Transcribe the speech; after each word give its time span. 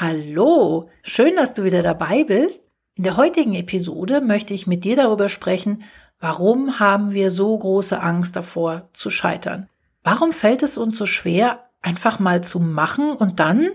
Hallo, 0.00 0.88
schön, 1.02 1.34
dass 1.34 1.54
du 1.54 1.64
wieder 1.64 1.82
dabei 1.82 2.22
bist. 2.22 2.62
In 2.94 3.02
der 3.02 3.16
heutigen 3.16 3.56
Episode 3.56 4.20
möchte 4.20 4.54
ich 4.54 4.68
mit 4.68 4.84
dir 4.84 4.94
darüber 4.94 5.28
sprechen, 5.28 5.82
warum 6.20 6.78
haben 6.78 7.10
wir 7.10 7.32
so 7.32 7.58
große 7.58 8.00
Angst 8.00 8.36
davor 8.36 8.90
zu 8.92 9.10
scheitern? 9.10 9.68
Warum 10.04 10.32
fällt 10.32 10.62
es 10.62 10.78
uns 10.78 10.96
so 10.96 11.04
schwer, 11.04 11.64
einfach 11.82 12.20
mal 12.20 12.44
zu 12.44 12.60
machen 12.60 13.10
und 13.10 13.40
dann 13.40 13.70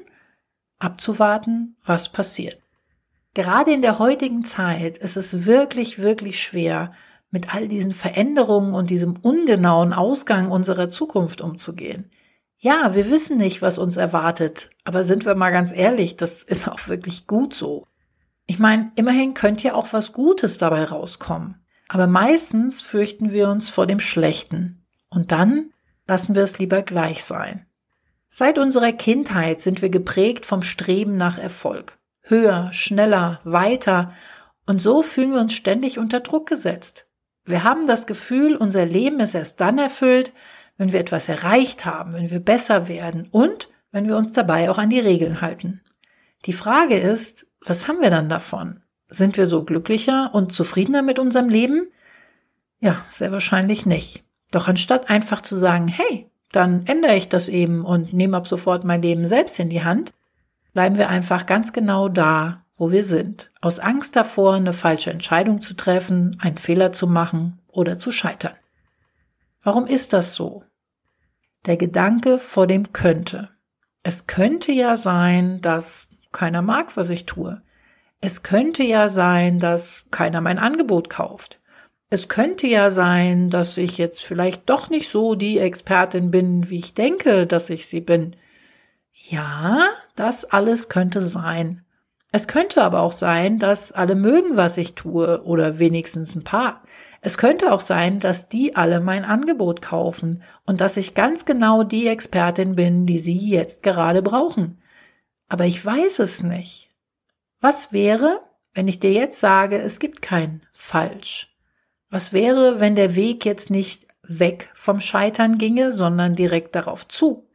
abzuwarten, 0.79 1.75
was 1.83 2.07
passiert? 2.07 2.57
Gerade 3.33 3.73
in 3.73 3.81
der 3.81 3.99
heutigen 3.99 4.45
Zeit 4.45 4.97
ist 4.97 5.17
es 5.17 5.45
wirklich, 5.45 5.99
wirklich 5.99 6.41
schwer, 6.41 6.93
mit 7.31 7.53
all 7.53 7.67
diesen 7.67 7.91
Veränderungen 7.91 8.75
und 8.75 8.89
diesem 8.91 9.17
ungenauen 9.17 9.91
Ausgang 9.91 10.51
unserer 10.51 10.87
Zukunft 10.87 11.41
umzugehen. 11.41 12.09
Ja, 12.63 12.95
wir 12.95 13.09
wissen 13.09 13.35
nicht, 13.35 13.61
was 13.61 13.77
uns 13.77 13.97
erwartet, 13.97 14.69
aber 14.85 15.03
sind 15.03 15.25
wir 15.25 15.35
mal 15.35 15.51
ganz 15.51 15.73
ehrlich, 15.75 16.15
das 16.15 16.43
ist 16.43 16.65
auch 16.65 16.87
wirklich 16.87 17.27
gut 17.27 17.53
so. 17.53 17.87
Ich 18.45 18.57
meine, 18.57 18.89
immerhin 18.95 19.33
könnte 19.33 19.67
ja 19.67 19.73
auch 19.73 19.91
was 19.91 20.13
Gutes 20.13 20.59
dabei 20.59 20.85
rauskommen. 20.85 21.61
Aber 21.89 22.07
meistens 22.07 22.81
fürchten 22.81 23.33
wir 23.33 23.49
uns 23.49 23.69
vor 23.69 23.85
dem 23.85 23.99
Schlechten. 23.99 24.85
Und 25.09 25.33
dann 25.33 25.73
lassen 26.07 26.35
wir 26.35 26.43
es 26.43 26.57
lieber 26.57 26.83
gleich 26.83 27.25
sein. 27.25 27.65
Seit 28.29 28.57
unserer 28.57 28.93
Kindheit 28.93 29.59
sind 29.59 29.81
wir 29.81 29.89
geprägt 29.89 30.45
vom 30.45 30.61
Streben 30.61 31.17
nach 31.17 31.37
Erfolg. 31.37 31.99
Höher, 32.21 32.69
schneller, 32.71 33.41
weiter. 33.43 34.13
Und 34.65 34.81
so 34.81 35.01
fühlen 35.01 35.33
wir 35.33 35.41
uns 35.41 35.53
ständig 35.53 35.99
unter 35.99 36.21
Druck 36.21 36.47
gesetzt. 36.47 37.07
Wir 37.43 37.65
haben 37.65 37.87
das 37.87 38.07
Gefühl, 38.07 38.55
unser 38.55 38.85
Leben 38.85 39.19
ist 39.19 39.35
erst 39.35 39.59
dann 39.59 39.79
erfüllt, 39.79 40.31
wenn 40.77 40.91
wir 40.91 40.99
etwas 40.99 41.29
erreicht 41.29 41.85
haben, 41.85 42.13
wenn 42.13 42.29
wir 42.29 42.39
besser 42.39 42.87
werden 42.87 43.27
und 43.31 43.69
wenn 43.91 44.07
wir 44.07 44.17
uns 44.17 44.33
dabei 44.33 44.69
auch 44.69 44.77
an 44.77 44.89
die 44.89 44.99
Regeln 44.99 45.41
halten. 45.41 45.81
Die 46.45 46.53
Frage 46.53 46.97
ist, 46.97 47.47
was 47.65 47.87
haben 47.87 48.01
wir 48.01 48.09
dann 48.09 48.27
davon? 48.27 48.81
Sind 49.07 49.37
wir 49.37 49.47
so 49.47 49.63
glücklicher 49.63 50.31
und 50.33 50.51
zufriedener 50.51 51.01
mit 51.01 51.19
unserem 51.19 51.47
Leben? 51.47 51.87
Ja, 52.79 52.97
sehr 53.09 53.31
wahrscheinlich 53.31 53.85
nicht. 53.85 54.23
Doch 54.51 54.67
anstatt 54.67 55.09
einfach 55.09 55.41
zu 55.41 55.57
sagen, 55.57 55.87
hey, 55.87 56.29
dann 56.51 56.85
ändere 56.85 57.15
ich 57.15 57.29
das 57.29 57.49
eben 57.49 57.85
und 57.85 58.13
nehme 58.13 58.37
ab 58.37 58.47
sofort 58.47 58.83
mein 58.83 59.01
Leben 59.01 59.27
selbst 59.27 59.59
in 59.59 59.69
die 59.69 59.83
Hand, 59.83 60.13
bleiben 60.73 60.97
wir 60.97 61.09
einfach 61.09 61.45
ganz 61.45 61.73
genau 61.73 62.09
da, 62.09 62.63
wo 62.75 62.91
wir 62.91 63.03
sind. 63.03 63.51
Aus 63.61 63.79
Angst 63.79 64.15
davor, 64.15 64.55
eine 64.55 64.73
falsche 64.73 65.11
Entscheidung 65.11 65.61
zu 65.61 65.75
treffen, 65.75 66.37
einen 66.41 66.57
Fehler 66.57 66.91
zu 66.91 67.07
machen 67.07 67.59
oder 67.67 67.95
zu 67.95 68.11
scheitern. 68.11 68.55
Warum 69.61 69.87
ist 69.87 70.13
das 70.13 70.35
so? 70.35 70.63
Der 71.65 71.77
Gedanke 71.77 72.37
vor 72.37 72.67
dem 72.67 72.91
könnte. 72.91 73.49
Es 74.03 74.27
könnte 74.27 74.71
ja 74.71 74.97
sein, 74.97 75.61
dass 75.61 76.07
keiner 76.31 76.61
mag, 76.61 76.97
was 76.97 77.09
ich 77.09 77.25
tue. 77.25 77.61
Es 78.19 78.43
könnte 78.43 78.83
ja 78.83 79.09
sein, 79.09 79.59
dass 79.59 80.05
keiner 80.11 80.41
mein 80.41 80.59
Angebot 80.59 81.09
kauft. 81.09 81.61
Es 82.09 82.27
könnte 82.27 82.67
ja 82.67 82.89
sein, 82.91 83.49
dass 83.49 83.77
ich 83.77 83.97
jetzt 83.97 84.23
vielleicht 84.23 84.69
doch 84.69 84.89
nicht 84.89 85.09
so 85.09 85.35
die 85.35 85.57
Expertin 85.57 86.31
bin, 86.31 86.69
wie 86.69 86.77
ich 86.77 86.93
denke, 86.93 87.47
dass 87.47 87.69
ich 87.69 87.87
sie 87.87 88.01
bin. 88.01 88.35
Ja, 89.13 89.87
das 90.15 90.45
alles 90.45 90.89
könnte 90.89 91.21
sein. 91.21 91.83
Es 92.31 92.47
könnte 92.47 92.83
aber 92.83 93.01
auch 93.01 93.11
sein, 93.11 93.59
dass 93.59 93.91
alle 93.91 94.15
mögen, 94.15 94.57
was 94.57 94.77
ich 94.77 94.95
tue, 94.95 95.43
oder 95.43 95.79
wenigstens 95.79 96.35
ein 96.35 96.43
paar. 96.43 96.83
Es 97.25 97.37
könnte 97.37 97.71
auch 97.71 97.79
sein, 97.79 98.19
dass 98.19 98.49
die 98.49 98.75
alle 98.75 98.99
mein 98.99 99.23
Angebot 99.23 99.81
kaufen 99.81 100.43
und 100.65 100.81
dass 100.81 100.97
ich 100.97 101.13
ganz 101.13 101.45
genau 101.45 101.83
die 101.83 102.07
Expertin 102.07 102.75
bin, 102.75 103.05
die 103.05 103.17
sie 103.17 103.37
jetzt 103.37 103.81
gerade 103.81 104.21
brauchen. 104.21 104.81
Aber 105.47 105.63
ich 105.63 105.83
weiß 105.83 106.19
es 106.19 106.43
nicht. 106.43 106.89
Was 107.61 107.93
wäre, 107.93 108.41
wenn 108.73 108.89
ich 108.89 108.99
dir 108.99 109.13
jetzt 109.13 109.39
sage, 109.39 109.77
es 109.77 109.99
gibt 109.99 110.21
kein 110.21 110.63
falsch? 110.73 111.55
Was 112.09 112.33
wäre, 112.33 112.81
wenn 112.81 112.95
der 112.95 113.15
Weg 113.15 113.45
jetzt 113.45 113.69
nicht 113.69 114.05
weg 114.23 114.69
vom 114.73 114.99
Scheitern 114.99 115.57
ginge, 115.57 115.93
sondern 115.93 116.35
direkt 116.35 116.75
darauf 116.75 117.07
zu? 117.07 117.47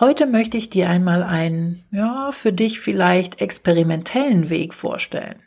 Heute 0.00 0.26
möchte 0.26 0.56
ich 0.56 0.70
dir 0.70 0.88
einmal 0.88 1.22
einen, 1.22 1.84
ja, 1.90 2.30
für 2.32 2.54
dich 2.54 2.80
vielleicht 2.80 3.42
experimentellen 3.42 4.48
Weg 4.48 4.72
vorstellen. 4.72 5.42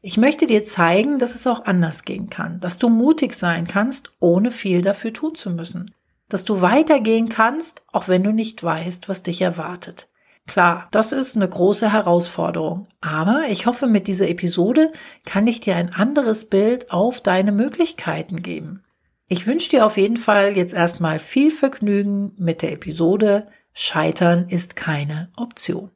Ich 0.00 0.16
möchte 0.16 0.46
dir 0.46 0.62
zeigen, 0.62 1.18
dass 1.18 1.34
es 1.34 1.46
auch 1.46 1.64
anders 1.64 2.04
gehen 2.04 2.30
kann, 2.30 2.60
dass 2.60 2.78
du 2.78 2.88
mutig 2.88 3.34
sein 3.34 3.66
kannst, 3.66 4.12
ohne 4.20 4.50
viel 4.50 4.80
dafür 4.80 5.12
tun 5.12 5.34
zu 5.34 5.50
müssen, 5.50 5.90
dass 6.28 6.44
du 6.44 6.60
weitergehen 6.60 7.28
kannst, 7.28 7.82
auch 7.92 8.08
wenn 8.08 8.22
du 8.22 8.32
nicht 8.32 8.62
weißt, 8.62 9.08
was 9.08 9.22
dich 9.22 9.40
erwartet. 9.40 10.08
Klar, 10.46 10.88
das 10.92 11.12
ist 11.12 11.36
eine 11.36 11.48
große 11.48 11.92
Herausforderung, 11.92 12.84
aber 13.00 13.42
ich 13.50 13.66
hoffe, 13.66 13.86
mit 13.86 14.06
dieser 14.06 14.28
Episode 14.28 14.92
kann 15.26 15.46
ich 15.46 15.60
dir 15.60 15.76
ein 15.76 15.92
anderes 15.92 16.46
Bild 16.46 16.90
auf 16.90 17.20
deine 17.20 17.52
Möglichkeiten 17.52 18.40
geben. 18.40 18.84
Ich 19.28 19.46
wünsche 19.46 19.68
dir 19.68 19.84
auf 19.84 19.98
jeden 19.98 20.16
Fall 20.16 20.56
jetzt 20.56 20.72
erstmal 20.72 21.18
viel 21.18 21.50
Vergnügen 21.50 22.32
mit 22.38 22.62
der 22.62 22.72
Episode 22.72 23.48
Scheitern 23.80 24.48
ist 24.48 24.74
keine 24.74 25.30
Option. 25.36 25.92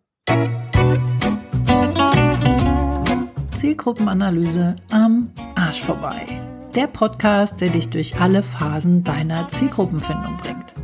Zielgruppenanalyse 3.63 4.75
am 4.91 5.31
Arsch 5.55 5.83
vorbei. 5.83 6.27
Der 6.75 6.89
Podcast, 6.89 7.61
der 7.61 7.69
dich 7.69 7.91
durch 7.91 8.21
alle 8.21 8.43
Phasen 8.43 9.05
deiner 9.05 9.47
Zielgruppenfindung 9.47 10.37
bringt. 10.39 10.75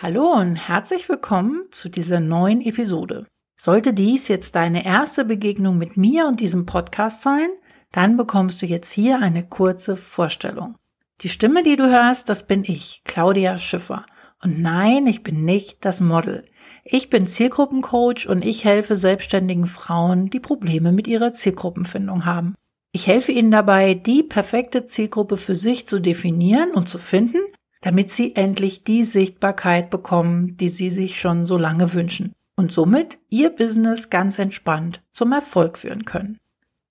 Hallo 0.00 0.30
und 0.34 0.54
herzlich 0.54 1.08
willkommen 1.08 1.64
zu 1.72 1.88
dieser 1.88 2.20
neuen 2.20 2.60
Episode. 2.60 3.26
Sollte 3.56 3.92
dies 3.92 4.28
jetzt 4.28 4.54
deine 4.54 4.86
erste 4.86 5.24
Begegnung 5.24 5.76
mit 5.76 5.96
mir 5.96 6.28
und 6.28 6.38
diesem 6.38 6.66
Podcast 6.66 7.22
sein, 7.22 7.48
dann 7.90 8.16
bekommst 8.16 8.62
du 8.62 8.66
jetzt 8.66 8.92
hier 8.92 9.18
eine 9.20 9.44
kurze 9.48 9.96
Vorstellung. 9.96 10.76
Die 11.22 11.28
Stimme, 11.28 11.64
die 11.64 11.74
du 11.74 11.90
hörst, 11.90 12.28
das 12.28 12.46
bin 12.46 12.62
ich, 12.62 13.02
Claudia 13.06 13.58
Schiffer. 13.58 14.06
Und 14.40 14.60
nein, 14.60 15.08
ich 15.08 15.24
bin 15.24 15.44
nicht 15.44 15.84
das 15.84 16.00
Model. 16.00 16.44
Ich 16.90 17.10
bin 17.10 17.26
Zielgruppencoach 17.26 18.30
und 18.30 18.42
ich 18.42 18.64
helfe 18.64 18.96
selbstständigen 18.96 19.66
Frauen, 19.66 20.30
die 20.30 20.40
Probleme 20.40 20.90
mit 20.90 21.06
ihrer 21.06 21.34
Zielgruppenfindung 21.34 22.24
haben. 22.24 22.54
Ich 22.92 23.06
helfe 23.06 23.30
ihnen 23.30 23.50
dabei, 23.50 23.92
die 23.92 24.22
perfekte 24.22 24.86
Zielgruppe 24.86 25.36
für 25.36 25.54
sich 25.54 25.86
zu 25.86 25.98
definieren 25.98 26.70
und 26.70 26.88
zu 26.88 26.96
finden, 26.98 27.40
damit 27.82 28.10
sie 28.10 28.34
endlich 28.36 28.84
die 28.84 29.04
Sichtbarkeit 29.04 29.90
bekommen, 29.90 30.56
die 30.56 30.70
sie 30.70 30.88
sich 30.88 31.20
schon 31.20 31.44
so 31.44 31.58
lange 31.58 31.92
wünschen 31.92 32.32
und 32.56 32.72
somit 32.72 33.18
ihr 33.28 33.50
Business 33.50 34.08
ganz 34.08 34.38
entspannt 34.38 35.02
zum 35.12 35.32
Erfolg 35.32 35.76
führen 35.76 36.06
können. 36.06 36.38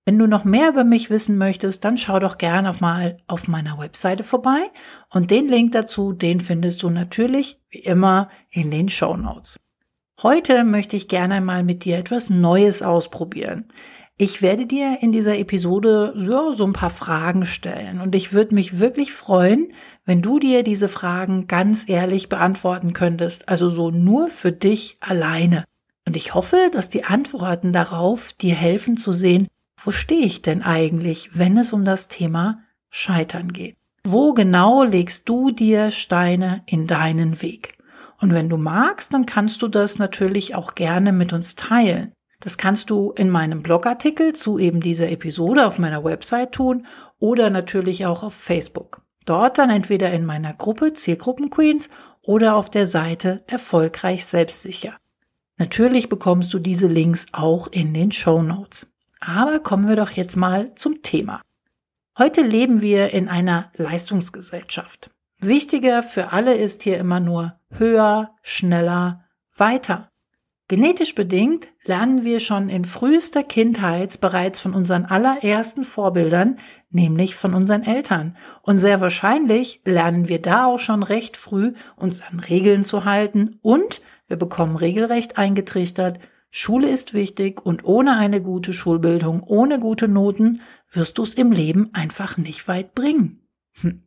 Wenn 0.06 0.20
du 0.20 0.28
noch 0.28 0.46
mehr 0.46 0.70
über 0.70 0.84
mich 0.84 1.10
wissen 1.10 1.40
möchtest, 1.40 1.84
dann 1.84 1.98
schau 1.98 2.20
doch 2.20 2.38
gerne 2.38 2.72
mal 2.82 3.18
auf 3.26 3.48
meiner 3.48 3.80
Webseite 3.80 4.24
vorbei 4.24 4.70
und 5.10 5.32
den 5.32 5.48
Link 5.48 5.72
dazu, 5.72 6.14
den 6.14 6.40
findest 6.40 6.84
du 6.84 6.92
natürlich 6.92 7.60
wie 7.72 7.80
immer 7.80 8.30
in 8.52 8.70
den 8.70 8.90
Show 8.90 9.18
Notes. 9.18 9.58
Heute 10.24 10.64
möchte 10.64 10.96
ich 10.96 11.08
gerne 11.08 11.42
mal 11.42 11.64
mit 11.64 11.86
dir 11.86 12.00
etwas 12.00 12.32
Neues 12.32 12.82
ausprobieren. 12.82 13.66
Ich 14.18 14.42
werde 14.42 14.66
dir 14.66 14.98
in 15.02 15.12
dieser 15.12 15.38
Episode 15.38 16.12
so, 16.16 16.54
so 16.54 16.66
ein 16.66 16.74
paar 16.74 16.90
Fragen 16.90 17.46
stellen 17.46 18.02
und 18.02 18.16
ich 18.16 18.34
würde 18.34 18.56
mich 18.56 18.80
wirklich 18.80 19.14
freuen, 19.14 19.68
wenn 20.06 20.24
du 20.24 20.40
dir 20.40 20.64
diese 20.64 20.88
Fragen 20.88 21.46
ganz 21.46 21.88
ehrlich 21.88 22.30
beantworten 22.30 22.94
könntest, 22.94 23.48
also 23.48 23.70
so 23.70 23.92
nur 23.92 24.28
für 24.28 24.52
dich 24.52 24.98
alleine. 25.02 25.66
Und 26.08 26.18
ich 26.18 26.34
hoffe, 26.34 26.72
dass 26.74 26.90
die 26.90 27.04
Antworten 27.04 27.72
darauf 27.72 28.34
dir 28.34 28.56
helfen 28.56 28.98
zu 28.98 29.12
sehen, 29.12 29.48
wo 29.80 29.92
stehe 29.92 30.26
ich 30.26 30.42
denn 30.42 30.64
eigentlich, 30.64 31.30
wenn 31.34 31.60
es 31.60 31.74
um 31.74 31.86
das 31.86 32.08
Thema 32.08 32.64
Scheitern 32.90 33.54
geht? 33.54 33.78
Wo 34.04 34.34
genau 34.34 34.82
legst 34.82 35.30
du 35.30 35.52
dir 35.52 35.92
Steine 35.92 36.64
in 36.66 36.88
deinen 36.88 37.44
Weg? 37.44 37.77
Und 38.20 38.34
wenn 38.34 38.50
du 38.50 38.58
magst, 38.58 39.14
dann 39.14 39.26
kannst 39.26 39.62
du 39.62 39.68
das 39.68 40.00
natürlich 40.00 40.56
auch 40.56 40.76
gerne 40.76 41.12
mit 41.12 41.34
uns 41.34 41.56
teilen. 41.56 42.14
Das 42.40 42.58
kannst 42.58 42.90
du 42.90 43.12
in 43.12 43.30
meinem 43.30 43.64
Blogartikel 43.64 44.34
zu 44.34 44.60
eben 44.60 44.80
dieser 44.80 45.10
Episode 45.10 45.66
auf 45.66 45.80
meiner 45.80 46.04
Website 46.04 46.52
tun 46.52 46.86
oder 47.20 47.50
natürlich 47.50 48.06
auch 48.06 48.24
auf 48.24 48.34
Facebook. 48.34 49.02
Dort 49.26 49.58
dann 49.58 49.70
entweder 49.70 50.12
in 50.12 50.26
meiner 50.26 50.54
Gruppe 50.54 50.94
Zielgruppen 50.94 51.50
Queens 51.50 51.90
oder 52.22 52.56
auf 52.56 52.70
der 52.70 52.88
Seite 52.88 53.44
Erfolgreich 53.48 54.26
Selbstsicher. 54.26 54.98
Natürlich 55.58 56.10
bekommst 56.10 56.54
du 56.54 56.60
diese 56.60 56.88
Links 56.88 57.26
auch 57.32 57.68
in 57.68 57.94
den 57.94 58.12
Show 58.12 58.44
Notes. 58.44 58.88
Aber 59.20 59.60
kommen 59.60 59.88
wir 59.88 59.96
doch 59.96 60.12
jetzt 60.12 60.36
mal 60.36 60.76
zum 60.76 61.02
Thema. 61.02 61.42
Heute 62.18 62.42
leben 62.42 62.82
wir 62.82 63.14
in 63.14 63.28
einer 63.28 63.72
Leistungsgesellschaft. 63.76 65.12
Wichtiger 65.40 66.04
für 66.04 66.32
alle 66.32 66.56
ist 66.56 66.84
hier 66.84 66.98
immer 66.98 67.20
nur 67.20 67.57
höher, 67.70 68.36
schneller, 68.42 69.26
weiter. 69.56 70.12
Genetisch 70.70 71.16
bedingt 71.16 71.70
lernen 71.86 72.26
wir 72.26 72.42
schon 72.42 72.68
in 72.68 72.84
frühester 72.84 73.42
Kindheit 73.42 74.20
bereits 74.20 74.60
von 74.60 74.74
unseren 74.74 75.06
allerersten 75.06 75.86
Vorbildern, 75.86 76.60
nämlich 76.90 77.36
von 77.36 77.54
unseren 77.54 77.84
Eltern. 77.84 78.36
Und 78.64 78.78
sehr 78.78 79.00
wahrscheinlich 79.00 79.82
lernen 79.86 80.28
wir 80.28 80.42
da 80.42 80.66
auch 80.66 80.80
schon 80.80 81.04
recht 81.04 81.38
früh, 81.38 81.74
uns 81.96 82.22
an 82.22 82.42
Regeln 82.42 82.84
zu 82.84 83.06
halten 83.06 83.60
und 83.62 84.02
wir 84.28 84.36
bekommen 84.36 84.76
regelrecht 84.76 85.38
eingetrichtert, 85.38 86.20
Schule 86.50 86.90
ist 86.90 87.14
wichtig 87.14 87.66
und 87.66 87.86
ohne 87.86 88.18
eine 88.18 88.42
gute 88.42 88.74
Schulbildung, 88.74 89.44
ohne 89.44 89.80
gute 89.80 90.08
Noten 90.08 90.62
wirst 90.92 91.18
du 91.18 91.24
es 91.24 91.34
im 91.34 91.52
Leben 91.52 91.94
einfach 91.94 92.38
nicht 92.38 92.68
weit 92.68 92.94
bringen. 92.96 93.48
Hm. 93.82 94.07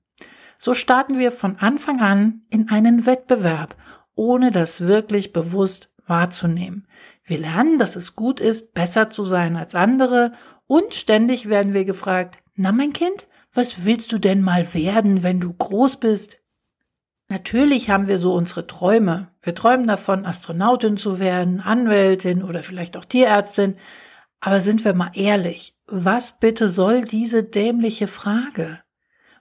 So 0.62 0.74
starten 0.74 1.18
wir 1.18 1.32
von 1.32 1.56
Anfang 1.56 2.02
an 2.02 2.42
in 2.50 2.68
einen 2.68 3.06
Wettbewerb, 3.06 3.76
ohne 4.14 4.50
das 4.50 4.82
wirklich 4.82 5.32
bewusst 5.32 5.90
wahrzunehmen. 6.06 6.86
Wir 7.24 7.38
lernen, 7.38 7.78
dass 7.78 7.96
es 7.96 8.14
gut 8.14 8.40
ist, 8.40 8.74
besser 8.74 9.08
zu 9.08 9.24
sein 9.24 9.56
als 9.56 9.74
andere 9.74 10.32
und 10.66 10.92
ständig 10.92 11.48
werden 11.48 11.72
wir 11.72 11.86
gefragt, 11.86 12.42
na 12.56 12.72
mein 12.72 12.92
Kind, 12.92 13.26
was 13.54 13.86
willst 13.86 14.12
du 14.12 14.18
denn 14.18 14.42
mal 14.42 14.74
werden, 14.74 15.22
wenn 15.22 15.40
du 15.40 15.50
groß 15.50 15.96
bist? 15.96 16.40
Natürlich 17.30 17.88
haben 17.88 18.06
wir 18.06 18.18
so 18.18 18.34
unsere 18.34 18.66
Träume. 18.66 19.28
Wir 19.40 19.54
träumen 19.54 19.86
davon, 19.86 20.26
Astronautin 20.26 20.98
zu 20.98 21.18
werden, 21.18 21.62
Anwältin 21.62 22.42
oder 22.42 22.62
vielleicht 22.62 22.98
auch 22.98 23.06
Tierärztin. 23.06 23.76
Aber 24.40 24.60
sind 24.60 24.84
wir 24.84 24.92
mal 24.92 25.12
ehrlich, 25.14 25.74
was 25.86 26.38
bitte 26.38 26.68
soll 26.68 27.06
diese 27.06 27.44
dämliche 27.44 28.08
Frage? 28.08 28.80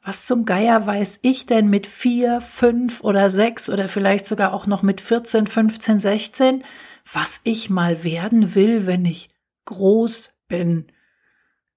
Was 0.02 0.26
zum 0.26 0.46
Geier 0.46 0.86
weiß 0.86 1.20
ich 1.24 1.46
denn 1.46 1.70
mit 1.70 1.86
vier, 1.86 2.42
fünf 2.42 3.02
oder 3.02 3.30
sechs 3.30 3.70
oder 3.70 3.88
vielleicht 3.88 4.26
sogar 4.26 4.54
auch 4.54 4.66
noch 4.66 4.82
mit 4.82 5.02
14, 5.02 5.46
15, 5.46 6.00
16, 6.00 6.64
was 7.12 7.42
ich 7.44 7.70
mal 7.70 8.04
werden 8.04 8.56
will, 8.56 8.86
wenn 8.86 9.06
ich 9.06 9.30
groß 9.66 10.32
bin? 10.48 10.88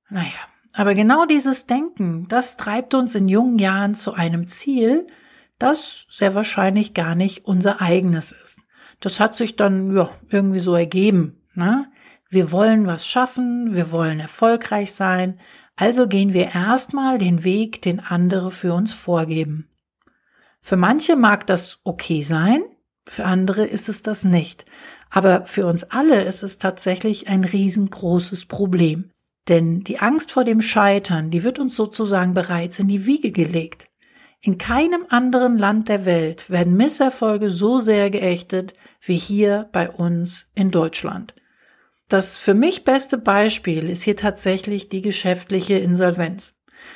Naja, 0.09 0.31
aber 0.73 0.95
genau 0.95 1.27
dieses 1.27 1.67
Denken, 1.67 2.27
das 2.29 2.57
treibt 2.57 2.95
uns 2.95 3.15
in 3.15 3.29
jungen 3.29 3.59
Jahren 3.59 3.95
zu 3.95 4.15
einem 4.15 4.47
Ziel, 4.47 5.07
das 5.59 6.07
sehr 6.09 6.35
wahrscheinlich 6.35 6.95
gar 6.95 7.15
nicht 7.15 7.45
unser 7.45 7.81
eigenes 7.81 8.33
ist. 8.33 8.61
Das 9.01 9.21
hat 9.21 9.35
sich 9.37 9.57
dann 9.57 9.95
ja, 9.95 10.11
irgendwie 10.29 10.61
so 10.61 10.75
ergeben. 10.75 11.43
Ne? 11.55 11.91
Wir 12.31 12.53
wollen 12.53 12.87
was 12.87 13.07
schaffen, 13.07 13.75
wir 13.75 13.91
wollen 13.91 14.21
erfolgreich 14.21 14.93
sein, 14.93 15.39
also 15.77 16.07
gehen 16.07 16.33
wir 16.33 16.55
erstmal 16.55 17.19
den 17.19 17.45
Weg, 17.45 17.83
den 17.83 18.01
andere 18.01 18.51
für 18.51 18.75
uns 18.75 18.93
vorgeben. 18.93 19.69
Für 20.61 20.77
manche 20.77 21.17
mag 21.17 21.47
das 21.47 21.81
okay 21.85 22.23
sein, 22.23 22.63
für 23.07 23.25
andere 23.25 23.65
ist 23.65 23.89
es 23.89 24.03
das 24.03 24.25
nicht. 24.25 24.65
Aber 25.11 25.45
für 25.45 25.67
uns 25.67 25.85
alle 25.85 26.23
ist 26.23 26.43
es 26.43 26.59
tatsächlich 26.59 27.29
ein 27.29 27.45
riesengroßes 27.45 28.47
Problem. 28.47 29.11
Denn 29.49 29.81
die 29.81 29.99
Angst 29.99 30.33
vor 30.33 30.45
dem 30.45 30.61
Scheitern, 30.61 31.31
die 31.31 31.43
wird 31.43 31.59
uns 31.59 31.75
sozusagen 31.75 32.33
bereits 32.33 32.79
in 32.79 32.89
die 32.89 33.07
Wiege 33.07 33.33
gelegt. 33.33 33.89
In 34.41 34.59
keinem 34.59 35.05
anderen 35.09 35.59
Land 35.59 35.89
der 35.89 36.05
Welt 36.05 36.49
werden 36.49 36.77
Misserfolge 36.77 37.49
so 37.49 37.81
sehr 37.81 38.11
geächtet 38.11 38.75
wie 39.01 39.17
hier 39.17 39.69
bei 39.73 39.91
uns 39.91 40.47
in 40.55 40.71
Deutschland. 40.71 41.35
Das 42.13 42.37
für 42.37 42.53
mich 42.53 42.85
beste 42.85 43.17
Beispiel 43.17 43.89
ist 43.89 44.03
hier 44.03 44.17
tatsächlich 44.17 44.91
die 44.91 45.01
geschäftliche 45.01 45.79
Insolvenz. 45.79 46.53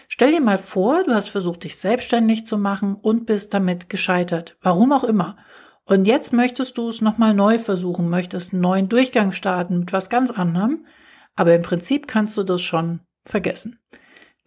Stell 0.08 0.32
dir 0.32 0.42
mal 0.42 0.58
vor, 0.58 1.04
du 1.04 1.14
hast 1.14 1.30
versucht, 1.30 1.64
dich 1.64 1.76
selbstständig 1.76 2.44
zu 2.44 2.58
machen 2.58 2.96
und 2.96 3.24
bist 3.24 3.54
damit 3.54 3.88
gescheitert. 3.88 4.58
Warum 4.60 4.92
auch 4.92 5.04
immer. 5.04 5.38
Und 5.86 6.04
jetzt 6.04 6.34
möchtest 6.34 6.76
du 6.76 6.90
es 6.90 7.00
nochmal 7.00 7.32
neu 7.32 7.58
versuchen, 7.58 8.10
möchtest 8.10 8.52
einen 8.52 8.60
neuen 8.60 8.90
Durchgang 8.90 9.32
starten 9.32 9.78
mit 9.78 9.92
was 9.94 10.10
ganz 10.10 10.30
anderem. 10.30 10.84
Aber 11.34 11.54
im 11.54 11.62
Prinzip 11.62 12.06
kannst 12.08 12.36
du 12.36 12.42
das 12.42 12.60
schon 12.60 13.00
vergessen. 13.24 13.78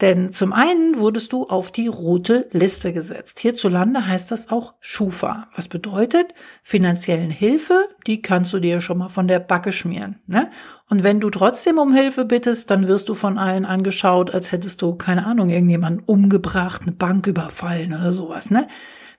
Denn 0.01 0.31
zum 0.31 0.53
einen 0.53 0.97
wurdest 0.97 1.33
du 1.33 1.45
auf 1.47 1.71
die 1.71 1.87
rote 1.87 2.47
Liste 2.51 2.93
gesetzt. 2.93 3.39
Hierzulande 3.39 4.07
heißt 4.07 4.31
das 4.31 4.49
auch 4.49 4.75
Schufa. 4.79 5.49
Was 5.55 5.67
bedeutet, 5.67 6.33
finanziellen 6.63 7.31
Hilfe, 7.31 7.85
die 8.07 8.21
kannst 8.21 8.53
du 8.53 8.59
dir 8.59 8.79
schon 8.79 8.99
mal 8.99 9.09
von 9.09 9.27
der 9.27 9.39
Backe 9.39 9.73
schmieren. 9.73 10.19
Ne? 10.25 10.49
Und 10.87 11.03
wenn 11.03 11.19
du 11.19 11.29
trotzdem 11.29 11.79
um 11.79 11.93
Hilfe 11.93 12.23
bittest, 12.23 12.71
dann 12.71 12.87
wirst 12.87 13.09
du 13.09 13.13
von 13.13 13.37
allen 13.37 13.65
angeschaut, 13.65 14.33
als 14.33 14.53
hättest 14.53 14.81
du, 14.81 14.95
keine 14.95 15.25
Ahnung, 15.25 15.49
irgendjemanden 15.49 16.03
umgebracht, 16.05 16.83
eine 16.83 16.93
Bank 16.93 17.27
überfallen 17.27 17.93
oder 17.93 18.13
sowas. 18.13 18.51
Ne? 18.51 18.67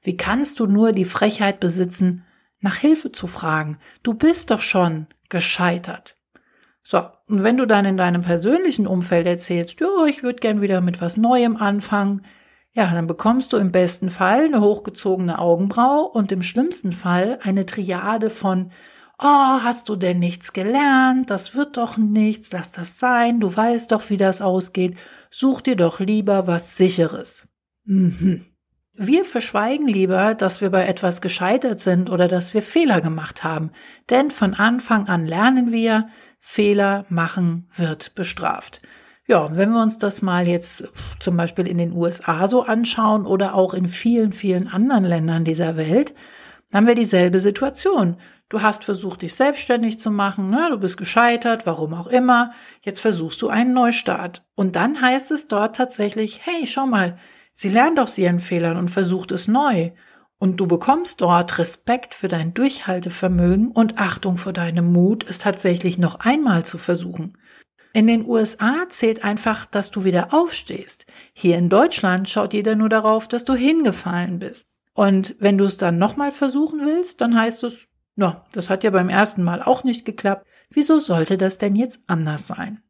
Wie 0.03 0.17
kannst 0.17 0.61
du 0.61 0.67
nur 0.67 0.93
die 0.93 1.05
Frechheit 1.05 1.61
besitzen, 1.61 2.25
nach 2.61 2.77
Hilfe 2.77 3.13
zu 3.13 3.27
fragen? 3.27 3.77
Du 4.03 4.15
bist 4.15 4.51
doch 4.51 4.63
schon 4.63 5.09
gescheitert. 5.29 6.17
So, 6.83 7.03
und 7.29 7.43
wenn 7.43 7.57
du 7.57 7.67
dann 7.67 7.85
in 7.85 7.97
deinem 7.97 8.23
persönlichen 8.23 8.87
Umfeld 8.87 9.27
erzählst, 9.27 9.81
ja, 9.81 10.07
ich 10.07 10.23
würde 10.23 10.41
gern 10.41 10.61
wieder 10.61 10.81
mit 10.81 11.01
was 11.01 11.17
Neuem 11.17 11.57
anfangen, 11.57 12.23
ja, 12.73 12.91
dann 12.93 13.07
bekommst 13.07 13.53
du 13.53 13.57
im 13.57 13.73
besten 13.73 14.11
Fall 14.11 14.45
eine 14.45 14.61
hochgezogene 14.61 15.39
Augenbraue 15.39 16.09
und 16.09 16.31
im 16.33 16.43
schlimmsten 16.43 16.93
Fall 16.93 17.39
eine 17.43 17.67
Triade 17.67 18.31
von 18.31 18.71
Oh, 19.23 19.61
hast 19.63 19.91
du 19.91 19.97
denn 19.97 20.19
nichts 20.19 20.55
gelernt? 20.55 21.29
Das 21.29 21.55
wird 21.55 21.77
doch 21.77 21.99
nichts, 21.99 22.53
lass 22.53 22.73
das 22.73 22.99
sein, 22.99 23.39
du 23.39 23.55
weißt 23.55 23.93
doch, 23.93 24.09
wie 24.09 24.17
das 24.17 24.41
ausgeht, 24.41 24.97
such 25.31 25.61
dir 25.61 25.77
doch 25.77 26.01
lieber 26.01 26.47
was 26.47 26.79
sicheres. 26.79 27.47
Mhm. 27.85 28.47
Wir 28.95 29.27
verschweigen 29.27 29.87
lieber, 29.89 30.35
dass 30.35 30.63
wir 30.63 30.71
bei 30.71 30.87
etwas 30.87 31.21
gescheitert 31.21 31.81
sind 31.81 32.09
oder 32.09 32.29
dass 32.29 32.55
wir 32.55 32.63
Fehler 32.63 33.03
gemacht 33.03 33.45
haben, 33.45 33.73
denn 34.09 34.31
von 34.31 34.55
Anfang 34.55 35.07
an 35.09 35.27
lernen 35.27 35.71
wir, 35.71 36.09
Fehler 36.41 37.05
machen 37.09 37.69
wird 37.77 38.15
bestraft. 38.15 38.81
Ja, 39.27 39.57
wenn 39.57 39.71
wir 39.71 39.81
uns 39.81 39.99
das 39.99 40.23
mal 40.23 40.49
jetzt 40.49 40.89
zum 41.21 41.37
Beispiel 41.37 41.69
in 41.69 41.79
den 41.79 41.93
USA 41.93 42.49
so 42.49 42.65
anschauen 42.65 43.27
oder 43.27 43.55
auch 43.55 43.75
in 43.75 43.87
vielen, 43.87 44.33
vielen 44.33 44.67
anderen 44.67 45.05
Ländern 45.05 45.45
dieser 45.45 45.77
Welt, 45.77 46.15
haben 46.75 46.89
wir 46.89 46.97
dieselbe 46.97 47.39
Situation. 47.39 48.17
Du 48.49 48.63
hast 48.63 48.83
versucht, 48.85 49.23
dich 49.23 49.35
selbstständig 49.35 50.01
zu 50.01 50.11
machen, 50.11 50.51
ne? 50.51 50.69
du 50.71 50.79
bist 50.79 50.97
gescheitert, 50.97 51.67
warum 51.67 51.95
auch 51.95 52.09
immer. 52.09 52.53
Jetzt 52.83 53.01
versuchst 53.01 53.41
du 53.43 53.49
einen 53.49 53.73
Neustart. 53.73 54.45
Und 54.57 54.75
dann 54.75 55.01
heißt 55.01 55.31
es 55.31 55.47
dort 55.47 55.77
tatsächlich, 55.77 56.41
hey, 56.45 56.67
schau 56.67 56.87
mal, 56.87 57.17
sie 57.53 57.69
lernt 57.69 58.01
aus 58.01 58.19
ihren 58.19 58.41
Fehlern 58.41 58.77
und 58.77 58.91
versucht 58.91 59.31
es 59.31 59.47
neu. 59.47 59.93
Und 60.41 60.59
du 60.59 60.67
bekommst 60.67 61.21
dort 61.21 61.59
Respekt 61.59 62.15
für 62.15 62.27
dein 62.27 62.55
Durchhaltevermögen 62.55 63.71
und 63.71 63.99
Achtung 63.99 64.39
vor 64.39 64.55
deinem 64.55 64.91
Mut, 64.91 65.27
es 65.29 65.39
tatsächlich 65.39 65.99
noch 65.99 66.21
einmal 66.21 66.65
zu 66.65 66.79
versuchen. 66.79 67.37
In 67.93 68.07
den 68.07 68.27
USA 68.27 68.89
zählt 68.89 69.23
einfach, 69.23 69.67
dass 69.67 69.91
du 69.91 70.03
wieder 70.03 70.33
aufstehst. 70.33 71.05
Hier 71.35 71.59
in 71.59 71.69
Deutschland 71.69 72.27
schaut 72.27 72.55
jeder 72.55 72.75
nur 72.75 72.89
darauf, 72.89 73.29
dass 73.29 73.45
du 73.45 73.53
hingefallen 73.53 74.39
bist. 74.39 74.67
Und 74.95 75.37
wenn 75.41 75.59
du 75.59 75.67
es 75.67 75.77
dann 75.77 75.99
nochmal 75.99 76.33
versuchen 76.33 76.87
willst, 76.87 77.21
dann 77.21 77.39
heißt 77.39 77.63
es, 77.65 77.89
na, 78.17 78.47
das 78.53 78.71
hat 78.71 78.83
ja 78.83 78.91
beim 78.91 79.11
ersten 79.11 79.43
Mal 79.43 79.63
auch 79.63 79.85
nicht 79.85 80.07
geklappt. 80.07 80.47
Wieso 80.71 81.01
sollte 81.01 81.37
das 81.37 81.59
denn 81.59 81.77
jetzt 81.77 82.01
anders 82.07 82.47
sein? 82.47 82.83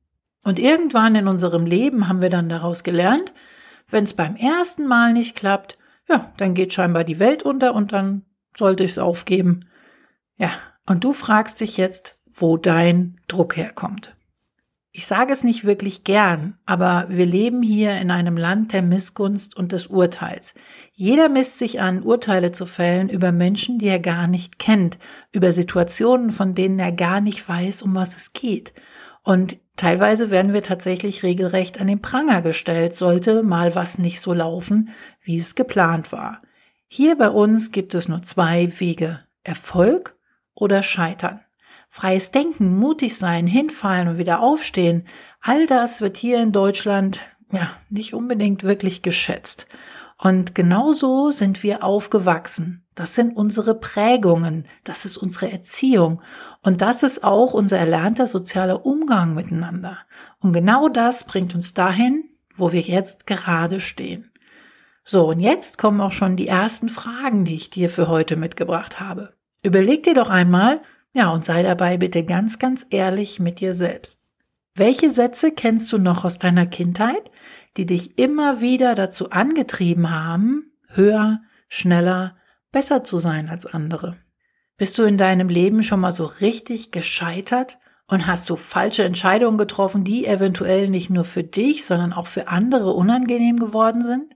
Und 0.45 0.61
irgendwann 0.61 1.17
in 1.17 1.27
unserem 1.27 1.67
Leben 1.67 2.07
haben 2.07 2.23
wir 2.23 2.31
dann 2.31 2.49
daraus 2.49 2.85
gelernt, 2.85 3.33
wenn 3.89 4.05
es 4.05 4.15
beim 4.15 4.37
ersten 4.37 4.87
Mal 4.87 5.13
nicht 5.13 5.35
klappt, 5.35 5.79
ja, 6.11 6.33
dann 6.37 6.55
geht 6.55 6.73
scheinbar 6.75 7.05
die 7.05 7.19
Welt 7.19 7.43
unter 7.43 7.75
und 7.75 7.93
dann 7.93 8.25
sollte 8.57 8.85
ich 8.85 8.93
es 8.93 8.99
aufgeben. 8.99 9.61
Ja, 10.37 10.51
und 10.87 11.05
du 11.05 11.13
fragst 11.13 11.61
dich 11.61 11.77
jetzt, 11.77 12.19
wo 12.27 12.57
dein 12.57 13.17
Druck 13.29 13.57
herkommt. 13.57 14.17
Ich 14.93 15.07
sage 15.07 15.33
es 15.33 15.45
nicht 15.45 15.65
wirklich 15.65 16.03
gern, 16.03 16.59
aber 16.67 17.07
wir 17.09 17.25
leben 17.25 17.63
hier 17.63 17.97
in 18.01 18.11
einem 18.11 18.37
Land 18.37 18.73
der 18.73 18.83
Missgunst 18.83 19.57
und 19.57 19.71
des 19.71 19.87
Urteils. 19.87 20.53
Jeder 20.93 21.29
misst 21.29 21.59
sich 21.59 21.81
an, 21.81 22.03
Urteile 22.03 22.51
zu 22.51 22.67
fällen 22.67 23.09
über 23.09 23.31
Menschen, 23.31 23.79
die 23.79 23.87
er 23.87 24.01
gar 24.01 24.27
nicht 24.27 24.59
kennt, 24.59 24.99
über 25.31 25.53
Situationen, 25.53 26.33
von 26.33 26.57
denen 26.57 26.81
er 26.81 26.91
gar 26.91 27.21
nicht 27.21 27.49
weiß, 27.49 27.83
um 27.83 27.95
was 27.95 28.17
es 28.17 28.33
geht. 28.33 28.75
Und 29.23 29.59
teilweise 29.77 30.31
werden 30.31 30.53
wir 30.53 30.63
tatsächlich 30.63 31.23
regelrecht 31.23 31.81
an 31.81 31.87
den 31.87 32.03
Pranger 32.03 32.43
gestellt, 32.43 32.97
sollte 32.97 33.43
mal 33.43 33.75
was 33.75 33.99
nicht 33.99 34.21
so 34.21 34.33
laufen, 34.33 34.91
wie 35.23 35.39
es 35.39 35.55
geplant 35.55 36.13
war. 36.13 36.39
Hier 36.89 37.17
bei 37.17 37.29
uns 37.29 37.71
gibt 37.71 37.95
es 37.95 38.09
nur 38.09 38.23
zwei 38.23 38.81
Wege. 38.81 39.21
Erfolg 39.43 40.17
oder 40.55 40.83
Scheitern. 40.83 41.41
Freies 41.89 42.31
Denken, 42.31 42.79
mutig 42.79 43.17
sein, 43.17 43.47
hinfallen 43.47 44.09
und 44.09 44.19
wieder 44.19 44.41
aufstehen, 44.41 45.07
all 45.41 45.67
das 45.67 46.01
wird 46.01 46.17
hier 46.17 46.41
in 46.41 46.53
Deutschland 46.53 47.21
ja 47.53 47.71
nicht 47.89 48.15
unbedingt 48.15 48.63
wirklich 48.63 49.03
geschätzt. 49.03 49.67
Und 50.23 50.55
genauso 50.55 51.31
sind 51.31 51.63
wir 51.63 51.83
aufgewachsen. 51.83 52.85
Das 52.95 53.15
sind 53.15 53.35
unsere 53.35 53.75
Prägungen, 53.75 54.69
das 54.85 55.07
ist 55.07 55.17
unsere 55.17 55.51
Erziehung 55.51 56.21
und 56.63 56.83
das 56.83 57.03
ist 57.03 57.25
auch 57.25 57.55
unser 57.55 57.79
erlernter 57.79 58.27
sozialer 58.27 58.85
Umgang 58.85 59.35
miteinander. 59.35 59.97
Und 60.41 60.53
genau 60.53 60.91
das 60.91 61.25
bringt 61.25 61.55
uns 61.55 61.73
dahin, 61.73 62.25
wo 62.55 62.73
wir 62.73 62.83
jetzt 62.83 63.27
gerade 63.27 63.81
stehen. 63.81 64.31
So, 65.05 65.27
und 65.31 65.41
jetzt 65.41 65.79
kommen 65.79 66.03
auch 66.03 66.13
schon 66.13 66.37
die 66.37 66.49
ersten 66.49 66.91
Fragen, 66.91 67.45
die 67.45 67.55
ich 67.55 67.71
dir 67.71 67.89
für 67.89 68.09
heute 68.09 68.37
mitgebracht 68.37 69.01
habe. 69.01 69.33
Überleg 69.63 70.03
dir 70.03 70.15
doch 70.15 70.29
einmal, 70.29 70.83
Ja, 71.13 71.31
und 71.31 71.45
sei 71.45 71.65
dabei 71.65 71.97
bitte 71.97 72.25
ganz, 72.25 72.61
ganz 72.61 72.87
ehrlich 72.91 73.41
mit 73.41 73.59
dir 73.59 73.75
selbst. 73.75 74.21
Welche 74.77 75.11
Sätze 75.11 75.51
kennst 75.51 75.93
du 75.93 75.99
noch 75.99 76.25
aus 76.25 76.39
deiner 76.39 76.67
Kindheit, 76.67 77.31
die 77.77 77.87
dich 77.87 78.19
immer 78.19 78.61
wieder 78.61 78.95
dazu 78.95 79.31
angetrieben 79.31 80.11
haben, 80.11 80.73
höher, 80.89 81.41
schneller, 81.69 82.37
besser 82.73 83.05
zu 83.05 83.19
sein 83.19 83.49
als 83.49 83.67
andere? 83.67 84.17
Bist 84.77 84.97
du 84.99 85.03
in 85.03 85.19
deinem 85.19 85.49
Leben 85.49 85.83
schon 85.83 86.01
mal 86.01 86.13
so 86.13 86.25
richtig 86.25 86.91
gescheitert 86.91 87.79
und 88.09 88.27
hast 88.27 88.51
du 88.51 88.57
falsche 88.57 89.05
Entscheidungen 89.05 89.59
getroffen, 89.59 90.05
die 90.05 90.27
eventuell 90.27 90.89
nicht 90.89 91.11
nur 91.11 91.25
für 91.25 91.45
dich, 91.45 91.85
sondern 91.85 92.13
auch 92.13 92.27
für 92.27 92.49
andere 92.49 92.93
unangenehm 92.93 93.59
geworden 93.59 94.03
sind? 94.03 94.35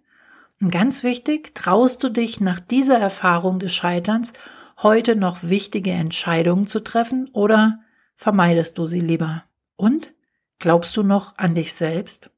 Und 0.61 0.71
ganz 0.71 1.03
wichtig, 1.03 1.55
traust 1.55 2.05
du 2.05 2.11
dich 2.11 2.41
nach 2.41 2.61
dieser 2.61 2.99
Erfahrung 2.99 3.59
des 3.59 3.75
Scheiterns 3.75 4.33
heute 4.83 5.17
noch 5.17 5.43
wichtige 5.43 5.93
Entscheidungen 5.93 6.67
zu 6.67 6.81
treffen 6.81 7.29
oder 7.33 7.81
vermeidest 8.17 8.79
du 8.79 8.87
sie 8.87 9.01
lieber? 9.01 9.45
Und 9.77 10.13
glaubst 10.59 10.97
du 10.97 11.03
noch 11.03 11.37
an 11.39 11.55
dich 11.55 11.73
selbst? 11.73 12.31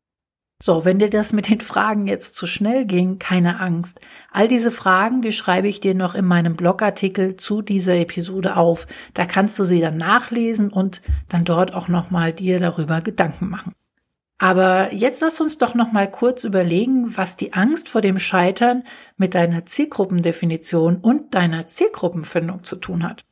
So, 0.62 0.86
wenn 0.86 0.98
dir 0.98 1.10
das 1.10 1.34
mit 1.34 1.50
den 1.50 1.60
Fragen 1.60 2.06
jetzt 2.06 2.34
zu 2.34 2.46
schnell 2.46 2.86
ging, 2.86 3.18
keine 3.18 3.60
Angst. 3.60 4.00
All 4.30 4.48
diese 4.48 4.70
Fragen, 4.70 5.20
die 5.20 5.32
schreibe 5.32 5.68
ich 5.68 5.80
dir 5.80 5.94
noch 5.94 6.14
in 6.14 6.25
meinem 6.25 6.56
Blogartikel 6.56 7.36
zu 7.36 7.60
dieser 7.60 7.96
Episode 7.96 8.56
auf. 8.56 8.86
Da 9.12 9.26
kannst 9.26 9.58
du 9.58 9.64
sie 9.64 9.80
dann 9.80 9.98
nachlesen 9.98 10.70
und 10.70 11.02
dann 11.28 11.44
dort 11.44 11.75
auch 11.75 11.88
nochmal 11.88 12.32
dir 12.32 12.58
darüber 12.58 13.02
Gedanken 13.02 13.50
machen. 13.50 13.75
Aber 14.38 14.92
jetzt 14.94 15.20
lass 15.20 15.40
uns 15.40 15.58
doch 15.58 15.75
noch 15.75 15.92
mal 15.92 16.10
kurz 16.10 16.44
überlegen, 16.44 17.16
was 17.16 17.36
die 17.36 17.52
Angst 17.52 17.88
vor 17.88 18.00
dem 18.00 18.18
Scheitern 18.18 18.82
mit 19.16 19.34
deiner 19.34 19.66
Zielgruppendefinition 19.66 20.96
und 20.96 21.34
deiner 21.34 21.66
Zielgruppenfindung 21.66 22.64
zu 22.64 22.76
tun 22.76 23.02
hat. 23.02 23.25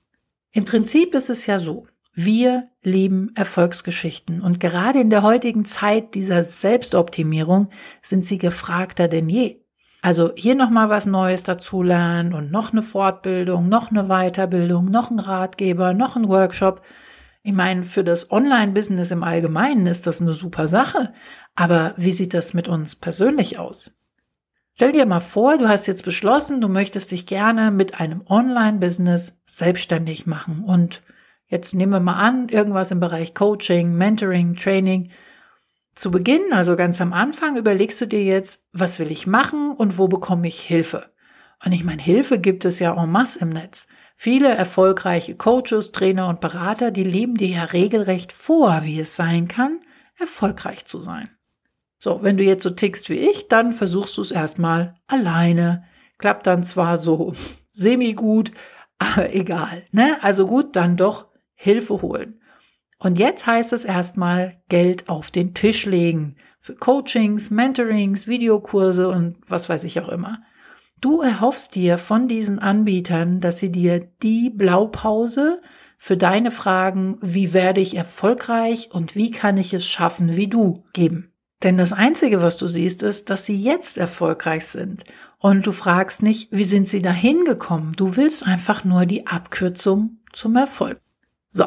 Im 0.52 0.64
Prinzip 0.64 1.14
ist 1.14 1.30
es 1.30 1.46
ja 1.46 1.58
so. 1.58 1.86
Wir 2.14 2.68
lieben 2.82 3.32
Erfolgsgeschichten 3.34 4.40
und 4.40 4.60
gerade 4.60 5.00
in 5.00 5.10
der 5.10 5.22
heutigen 5.22 5.64
Zeit 5.64 6.14
dieser 6.14 6.44
Selbstoptimierung 6.44 7.70
sind 8.02 8.24
sie 8.24 8.38
gefragter 8.38 9.08
denn 9.08 9.28
je. 9.28 9.64
Also 10.00 10.30
hier 10.36 10.54
noch 10.54 10.70
mal 10.70 10.90
was 10.90 11.06
Neues 11.06 11.42
dazulernen 11.42 12.32
und 12.32 12.52
noch 12.52 12.70
eine 12.70 12.82
Fortbildung, 12.82 13.68
noch 13.68 13.90
eine 13.90 14.04
Weiterbildung, 14.04 14.84
noch 14.84 15.10
ein 15.10 15.18
Ratgeber, 15.18 15.92
noch 15.92 16.14
ein 16.14 16.28
Workshop. 16.28 16.82
Ich 17.42 17.52
meine, 17.52 17.82
für 17.82 18.04
das 18.04 18.30
Online-Business 18.30 19.10
im 19.10 19.24
Allgemeinen 19.24 19.86
ist 19.86 20.06
das 20.06 20.20
eine 20.20 20.34
super 20.34 20.68
Sache. 20.68 21.12
Aber 21.56 21.94
wie 21.96 22.12
sieht 22.12 22.34
das 22.34 22.54
mit 22.54 22.68
uns 22.68 22.94
persönlich 22.94 23.58
aus? 23.58 23.90
Stell 24.74 24.92
dir 24.92 25.06
mal 25.06 25.20
vor, 25.20 25.56
du 25.56 25.68
hast 25.68 25.86
jetzt 25.86 26.04
beschlossen, 26.04 26.60
du 26.60 26.68
möchtest 26.68 27.10
dich 27.10 27.26
gerne 27.26 27.70
mit 27.70 27.98
einem 27.98 28.22
Online-Business 28.28 29.32
selbstständig 29.46 30.26
machen. 30.26 30.64
Und 30.64 31.02
jetzt 31.46 31.74
nehmen 31.74 31.92
wir 31.92 32.00
mal 32.00 32.14
an, 32.14 32.48
irgendwas 32.48 32.90
im 32.90 33.00
Bereich 33.00 33.34
Coaching, 33.34 33.94
Mentoring, 33.94 34.56
Training. 34.56 35.10
Zu 35.94 36.10
Beginn, 36.10 36.52
also 36.52 36.74
ganz 36.74 37.00
am 37.00 37.12
Anfang, 37.12 37.56
überlegst 37.56 38.00
du 38.00 38.06
dir 38.06 38.24
jetzt, 38.24 38.60
was 38.72 38.98
will 38.98 39.12
ich 39.12 39.26
machen 39.26 39.72
und 39.72 39.96
wo 39.96 40.08
bekomme 40.08 40.48
ich 40.48 40.60
Hilfe? 40.60 41.12
Und 41.64 41.72
ich 41.72 41.84
meine, 41.84 42.02
Hilfe 42.02 42.38
gibt 42.40 42.64
es 42.64 42.78
ja 42.78 43.00
en 43.00 43.10
masse 43.10 43.38
im 43.40 43.50
Netz. 43.50 43.86
Viele 44.16 44.48
erfolgreiche 44.48 45.36
Coaches, 45.36 45.92
Trainer 45.92 46.28
und 46.28 46.40
Berater, 46.40 46.90
die 46.90 47.04
leben 47.04 47.36
dir 47.36 47.48
ja 47.48 47.64
regelrecht 47.64 48.32
vor, 48.32 48.80
wie 48.84 49.00
es 49.00 49.16
sein 49.16 49.48
kann, 49.48 49.80
erfolgreich 50.18 50.84
zu 50.84 51.00
sein. 51.00 51.30
So, 51.98 52.22
wenn 52.22 52.36
du 52.36 52.44
jetzt 52.44 52.62
so 52.62 52.70
tickst 52.70 53.08
wie 53.08 53.18
ich, 53.18 53.48
dann 53.48 53.72
versuchst 53.72 54.16
du 54.18 54.20
es 54.20 54.30
erstmal 54.30 54.94
alleine. 55.06 55.84
Klappt 56.18 56.46
dann 56.46 56.62
zwar 56.62 56.98
so 56.98 57.32
semi 57.72 58.12
gut, 58.14 58.52
aber 58.98 59.34
egal, 59.34 59.84
ne? 59.90 60.18
Also 60.22 60.46
gut, 60.46 60.76
dann 60.76 60.96
doch 60.96 61.28
Hilfe 61.64 62.02
holen. 62.02 62.40
Und 62.98 63.18
jetzt 63.18 63.46
heißt 63.46 63.72
es 63.72 63.84
erstmal 63.84 64.62
Geld 64.68 65.08
auf 65.08 65.30
den 65.30 65.54
Tisch 65.54 65.86
legen 65.86 66.36
für 66.60 66.74
Coachings, 66.74 67.50
Mentorings, 67.50 68.26
Videokurse 68.26 69.08
und 69.08 69.38
was 69.48 69.68
weiß 69.68 69.84
ich 69.84 70.00
auch 70.00 70.08
immer. 70.08 70.38
Du 71.00 71.20
erhoffst 71.20 71.74
dir 71.74 71.98
von 71.98 72.28
diesen 72.28 72.58
Anbietern, 72.58 73.40
dass 73.40 73.58
sie 73.58 73.70
dir 73.70 74.00
die 74.22 74.48
Blaupause 74.48 75.60
für 75.98 76.16
deine 76.16 76.50
Fragen, 76.50 77.18
wie 77.20 77.52
werde 77.52 77.80
ich 77.80 77.96
erfolgreich 77.96 78.90
und 78.92 79.14
wie 79.14 79.30
kann 79.30 79.58
ich 79.58 79.74
es 79.74 79.86
schaffen, 79.86 80.36
wie 80.36 80.48
du 80.48 80.84
geben. 80.92 81.32
Denn 81.62 81.78
das 81.78 81.92
Einzige, 81.92 82.42
was 82.42 82.56
du 82.58 82.66
siehst, 82.66 83.02
ist, 83.02 83.30
dass 83.30 83.46
sie 83.46 83.56
jetzt 83.56 83.96
erfolgreich 83.96 84.66
sind. 84.66 85.04
Und 85.38 85.66
du 85.66 85.72
fragst 85.72 86.22
nicht, 86.22 86.48
wie 86.52 86.64
sind 86.64 86.88
sie 86.88 87.02
dahin 87.02 87.44
gekommen? 87.44 87.92
Du 87.96 88.16
willst 88.16 88.46
einfach 88.46 88.84
nur 88.84 89.06
die 89.06 89.26
Abkürzung 89.26 90.18
zum 90.32 90.56
Erfolg. 90.56 91.00
So. 91.54 91.66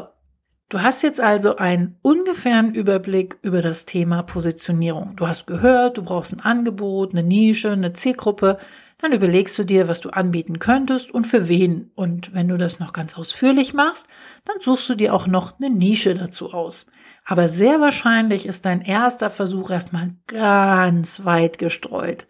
Du 0.70 0.82
hast 0.82 1.02
jetzt 1.02 1.22
also 1.22 1.56
einen 1.56 1.98
ungefähren 2.02 2.74
Überblick 2.74 3.38
über 3.42 3.62
das 3.62 3.86
Thema 3.86 4.22
Positionierung. 4.22 5.16
Du 5.16 5.26
hast 5.26 5.48
gehört, 5.48 5.98
du 5.98 6.04
brauchst 6.04 6.34
ein 6.34 6.42
Angebot, 6.42 7.14
eine 7.14 7.24
Nische, 7.24 7.72
eine 7.72 7.94
Zielgruppe, 7.94 8.60
dann 8.98 9.14
überlegst 9.14 9.58
du 9.58 9.64
dir, 9.64 9.88
was 9.88 10.02
du 10.02 10.10
anbieten 10.10 10.60
könntest 10.60 11.12
und 11.12 11.26
für 11.26 11.48
wen. 11.48 11.92
Und 11.96 12.34
wenn 12.34 12.50
du 12.50 12.58
das 12.58 12.80
noch 12.80 12.92
ganz 12.92 13.18
ausführlich 13.18 13.74
machst, 13.74 14.08
dann 14.44 14.58
suchst 14.60 14.90
du 14.90 14.96
dir 14.96 15.14
auch 15.14 15.26
noch 15.26 15.58
eine 15.58 15.70
Nische 15.70 16.16
dazu 16.16 16.52
aus. 16.52 16.86
Aber 17.24 17.48
sehr 17.48 17.80
wahrscheinlich 17.80 18.46
ist 18.46 18.66
dein 18.66 18.82
erster 18.82 19.30
Versuch 19.30 19.70
erstmal 19.70 20.16
ganz 20.28 21.24
weit 21.24 21.60
gestreut. 21.60 22.28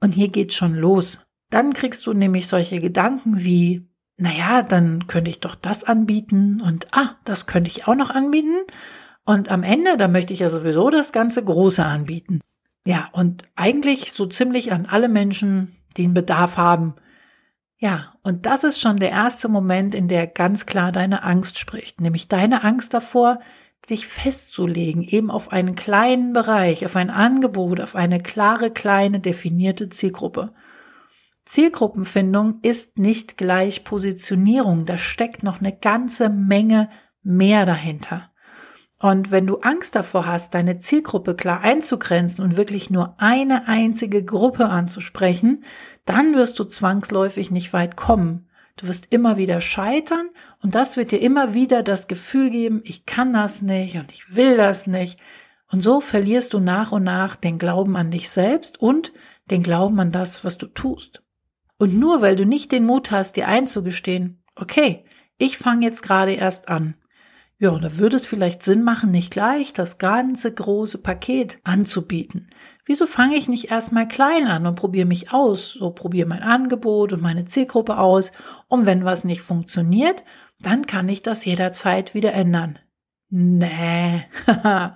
Und 0.00 0.12
hier 0.12 0.28
geht's 0.28 0.54
schon 0.54 0.74
los. 0.74 1.20
Dann 1.50 1.74
kriegst 1.74 2.06
du 2.06 2.14
nämlich 2.14 2.46
solche 2.46 2.80
Gedanken 2.80 3.44
wie, 3.44 3.87
naja, 4.18 4.62
dann 4.62 5.06
könnte 5.06 5.30
ich 5.30 5.40
doch 5.40 5.54
das 5.54 5.84
anbieten 5.84 6.60
und 6.60 6.88
ah, 6.92 7.14
das 7.24 7.46
könnte 7.46 7.70
ich 7.70 7.86
auch 7.86 7.94
noch 7.94 8.10
anbieten. 8.10 8.56
Und 9.24 9.48
am 9.48 9.62
Ende, 9.62 9.96
da 9.96 10.08
möchte 10.08 10.32
ich 10.32 10.40
ja 10.40 10.50
sowieso 10.50 10.90
das 10.90 11.12
ganze 11.12 11.42
Große 11.42 11.84
anbieten. 11.84 12.40
Ja, 12.84 13.08
und 13.12 13.44
eigentlich 13.54 14.12
so 14.12 14.26
ziemlich 14.26 14.72
an 14.72 14.86
alle 14.86 15.08
Menschen, 15.08 15.76
die 15.96 16.04
einen 16.04 16.14
Bedarf 16.14 16.56
haben. 16.56 16.94
Ja, 17.78 18.14
und 18.22 18.46
das 18.46 18.64
ist 18.64 18.80
schon 18.80 18.96
der 18.96 19.10
erste 19.10 19.48
Moment, 19.48 19.94
in 19.94 20.08
der 20.08 20.26
ganz 20.26 20.66
klar 20.66 20.90
deine 20.90 21.22
Angst 21.22 21.58
spricht, 21.58 22.00
nämlich 22.00 22.26
deine 22.26 22.64
Angst 22.64 22.94
davor, 22.94 23.38
dich 23.88 24.08
festzulegen, 24.08 25.02
eben 25.02 25.30
auf 25.30 25.52
einen 25.52 25.76
kleinen 25.76 26.32
Bereich, 26.32 26.84
auf 26.84 26.96
ein 26.96 27.10
Angebot, 27.10 27.80
auf 27.80 27.94
eine 27.94 28.20
klare, 28.20 28.72
kleine, 28.72 29.20
definierte 29.20 29.88
Zielgruppe. 29.88 30.52
Zielgruppenfindung 31.48 32.58
ist 32.60 32.98
nicht 32.98 33.38
gleich 33.38 33.82
Positionierung, 33.82 34.84
da 34.84 34.98
steckt 34.98 35.42
noch 35.42 35.60
eine 35.60 35.74
ganze 35.74 36.28
Menge 36.28 36.90
mehr 37.22 37.64
dahinter. 37.64 38.30
Und 39.00 39.30
wenn 39.30 39.46
du 39.46 39.56
Angst 39.60 39.94
davor 39.94 40.26
hast, 40.26 40.52
deine 40.52 40.78
Zielgruppe 40.78 41.34
klar 41.34 41.62
einzugrenzen 41.62 42.44
und 42.44 42.58
wirklich 42.58 42.90
nur 42.90 43.14
eine 43.16 43.66
einzige 43.66 44.22
Gruppe 44.22 44.68
anzusprechen, 44.68 45.64
dann 46.04 46.34
wirst 46.34 46.58
du 46.58 46.64
zwangsläufig 46.64 47.50
nicht 47.50 47.72
weit 47.72 47.96
kommen. 47.96 48.50
Du 48.76 48.86
wirst 48.86 49.06
immer 49.08 49.38
wieder 49.38 49.62
scheitern 49.62 50.28
und 50.62 50.74
das 50.74 50.98
wird 50.98 51.12
dir 51.12 51.22
immer 51.22 51.54
wieder 51.54 51.82
das 51.82 52.08
Gefühl 52.08 52.50
geben, 52.50 52.82
ich 52.84 53.06
kann 53.06 53.32
das 53.32 53.62
nicht 53.62 53.96
und 53.96 54.12
ich 54.12 54.36
will 54.36 54.58
das 54.58 54.86
nicht. 54.86 55.18
Und 55.72 55.80
so 55.80 56.02
verlierst 56.02 56.52
du 56.52 56.60
nach 56.60 56.92
und 56.92 57.04
nach 57.04 57.36
den 57.36 57.58
Glauben 57.58 57.96
an 57.96 58.10
dich 58.10 58.28
selbst 58.28 58.78
und 58.82 59.14
den 59.50 59.62
Glauben 59.62 59.98
an 59.98 60.12
das, 60.12 60.44
was 60.44 60.58
du 60.58 60.66
tust. 60.66 61.22
Und 61.78 61.98
nur 61.98 62.20
weil 62.22 62.36
du 62.36 62.44
nicht 62.44 62.72
den 62.72 62.84
Mut 62.84 63.10
hast, 63.10 63.36
dir 63.36 63.48
einzugestehen, 63.48 64.42
okay, 64.56 65.04
ich 65.38 65.58
fange 65.58 65.86
jetzt 65.86 66.02
gerade 66.02 66.32
erst 66.32 66.68
an 66.68 66.94
ja, 67.60 67.76
da 67.76 67.98
würde 67.98 68.16
es 68.16 68.26
vielleicht 68.26 68.62
Sinn 68.62 68.84
machen, 68.84 69.10
nicht 69.10 69.32
gleich 69.32 69.72
das 69.72 69.98
ganze 69.98 70.54
große 70.54 70.98
Paket 70.98 71.58
anzubieten. 71.64 72.46
Wieso 72.84 73.04
fange 73.04 73.36
ich 73.36 73.48
nicht 73.48 73.70
erstmal 73.70 74.06
klein 74.06 74.46
an 74.46 74.64
und 74.66 74.76
probiere 74.76 75.06
mich 75.06 75.32
aus? 75.32 75.72
So 75.72 75.90
probiere 75.90 76.28
mein 76.28 76.42
Angebot 76.42 77.12
und 77.12 77.20
meine 77.20 77.46
Zielgruppe 77.46 77.98
aus. 77.98 78.30
Und 78.68 78.86
wenn 78.86 79.04
was 79.04 79.24
nicht 79.24 79.42
funktioniert, 79.42 80.24
dann 80.60 80.86
kann 80.86 81.08
ich 81.08 81.22
das 81.22 81.44
jederzeit 81.44 82.14
wieder 82.14 82.32
ändern. 82.32 82.78
Nee. 83.28 84.24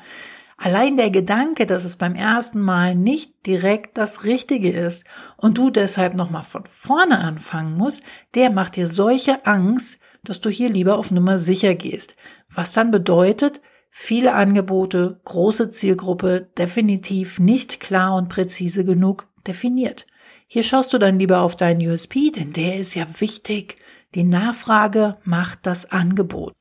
Allein 0.65 0.95
der 0.95 1.11
Gedanke, 1.11 1.67
dass 1.67 1.85
es 1.85 1.97
beim 1.97 2.15
ersten 2.15 2.61
Mal 2.61 2.95
nicht 2.95 3.47
direkt 3.47 3.99
das 3.99 4.23
Richtige 4.23 4.71
ist 4.71 5.05
und 5.37 5.59
du 5.59 5.71
deshalb 5.71 6.15
nochmal 6.15 6.45
von 6.45 6.67
vorne 6.67 7.19
anfangen 7.19 7.77
musst, 7.77 8.01
der 8.37 8.49
macht 8.49 8.77
dir 8.77 8.87
solche 8.87 9.45
Angst, 9.45 9.99
dass 10.23 10.41
du 10.41 10.51
hier 10.51 10.69
lieber 10.69 10.99
auf 10.99 11.11
Nummer 11.11 11.41
sicher 11.41 11.75
gehst. 11.75 12.15
Was 12.49 12.73
dann 12.73 12.93
bedeutet, 12.93 13.61
viele 13.91 14.35
Angebote, 14.35 15.21
große 15.25 15.71
Zielgruppe, 15.71 16.53
definitiv 16.57 17.41
nicht 17.41 17.81
klar 17.81 18.15
und 18.15 18.29
präzise 18.29 18.85
genug 18.85 19.27
definiert. 19.45 20.07
Hier 20.47 20.63
schaust 20.63 20.93
du 20.93 20.99
dann 20.99 21.19
lieber 21.19 21.41
auf 21.41 21.57
deinen 21.57 21.85
USP, 21.85 22.31
denn 22.31 22.53
der 22.53 22.77
ist 22.77 22.95
ja 22.95 23.05
wichtig. 23.19 23.79
Die 24.15 24.23
Nachfrage 24.23 25.17
macht 25.25 25.67
das 25.67 25.91
Angebot. 25.91 26.55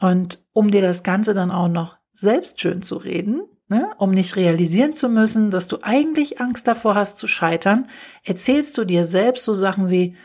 Und 0.00 0.44
um 0.52 0.70
dir 0.70 0.82
das 0.82 1.02
Ganze 1.02 1.32
dann 1.32 1.50
auch 1.50 1.68
noch 1.68 1.97
selbst 2.18 2.60
schön 2.60 2.82
zu 2.82 2.96
reden, 2.96 3.42
ne, 3.68 3.90
um 3.98 4.10
nicht 4.10 4.34
realisieren 4.34 4.92
zu 4.92 5.08
müssen, 5.08 5.50
dass 5.50 5.68
du 5.68 5.78
eigentlich 5.82 6.40
Angst 6.40 6.66
davor 6.66 6.96
hast 6.96 7.18
zu 7.18 7.28
scheitern, 7.28 7.88
erzählst 8.24 8.76
du 8.76 8.84
dir 8.84 9.06
selbst 9.06 9.44
so 9.44 9.54
Sachen 9.54 9.88
wie, 9.88 10.16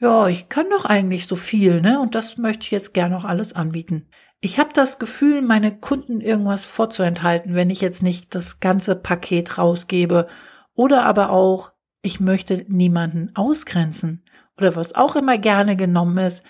ja, 0.00 0.28
ich 0.28 0.48
kann 0.48 0.68
doch 0.70 0.84
eigentlich 0.84 1.26
so 1.26 1.36
viel, 1.36 1.80
ne? 1.80 2.00
Und 2.00 2.14
das 2.14 2.38
möchte 2.38 2.62
ich 2.64 2.70
jetzt 2.70 2.94
gern 2.94 3.10
noch 3.10 3.24
alles 3.24 3.52
anbieten. 3.52 4.08
Ich 4.40 4.60
habe 4.60 4.70
das 4.72 4.98
Gefühl, 5.00 5.42
meine 5.42 5.76
Kunden 5.76 6.20
irgendwas 6.20 6.66
vorzuenthalten, 6.66 7.54
wenn 7.54 7.70
ich 7.70 7.80
jetzt 7.80 8.02
nicht 8.02 8.34
das 8.34 8.60
ganze 8.60 8.94
Paket 8.94 9.58
rausgebe. 9.58 10.28
Oder 10.74 11.04
aber 11.04 11.30
auch, 11.30 11.72
ich 12.02 12.20
möchte 12.20 12.64
niemanden 12.68 13.32
ausgrenzen. 13.34 14.24
Oder 14.56 14.76
was 14.76 14.94
auch 14.94 15.16
immer 15.16 15.38
gerne 15.38 15.74
genommen 15.74 16.18
ist, 16.18 16.44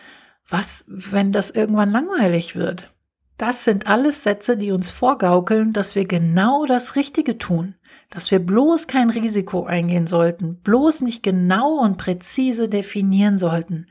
was, 0.47 0.85
wenn 0.87 1.33
das 1.33 1.51
irgendwann 1.51 1.91
langweilig 1.91 2.57
wird? 2.57 2.93
Das 3.39 3.63
sind 3.63 3.87
alles 3.87 4.25
Sätze, 4.25 4.57
die 4.57 4.73
uns 4.73 4.91
vorgaukeln, 4.91 5.73
dass 5.73 5.95
wir 5.95 6.07
genau 6.07 6.67
das 6.67 6.97
Richtige 6.97 7.39
tun, 7.39 7.77
dass 8.11 8.33
wir 8.33 8.41
bloß 8.41 8.89
kein 8.89 9.11
Risiko 9.11 9.65
eingehen 9.65 10.09
sollten, 10.09 10.61
bloß 10.61 11.03
nicht 11.03 11.23
genau 11.23 11.79
und 11.79 11.99
präzise 11.99 12.69
definieren 12.69 13.39
sollten. 13.39 13.87